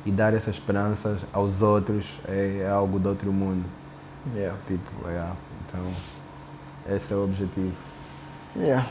E 0.07 0.13
dar 0.13 0.33
essa 0.33 0.49
esperança 0.49 1.19
aos 1.33 1.61
outros 1.61 2.07
é, 2.27 2.61
é 2.63 2.71
algo 2.71 2.99
do 2.99 3.09
outro 3.09 3.33
mundo. 3.33 3.65
Yeah. 4.35 4.57
Tipo, 4.67 5.09
é, 5.09 5.29
então, 5.69 6.95
esse 6.95 7.13
é 7.13 7.17
o 7.17 7.25
objetivo. 7.25 7.75
Yeah. 8.57 8.87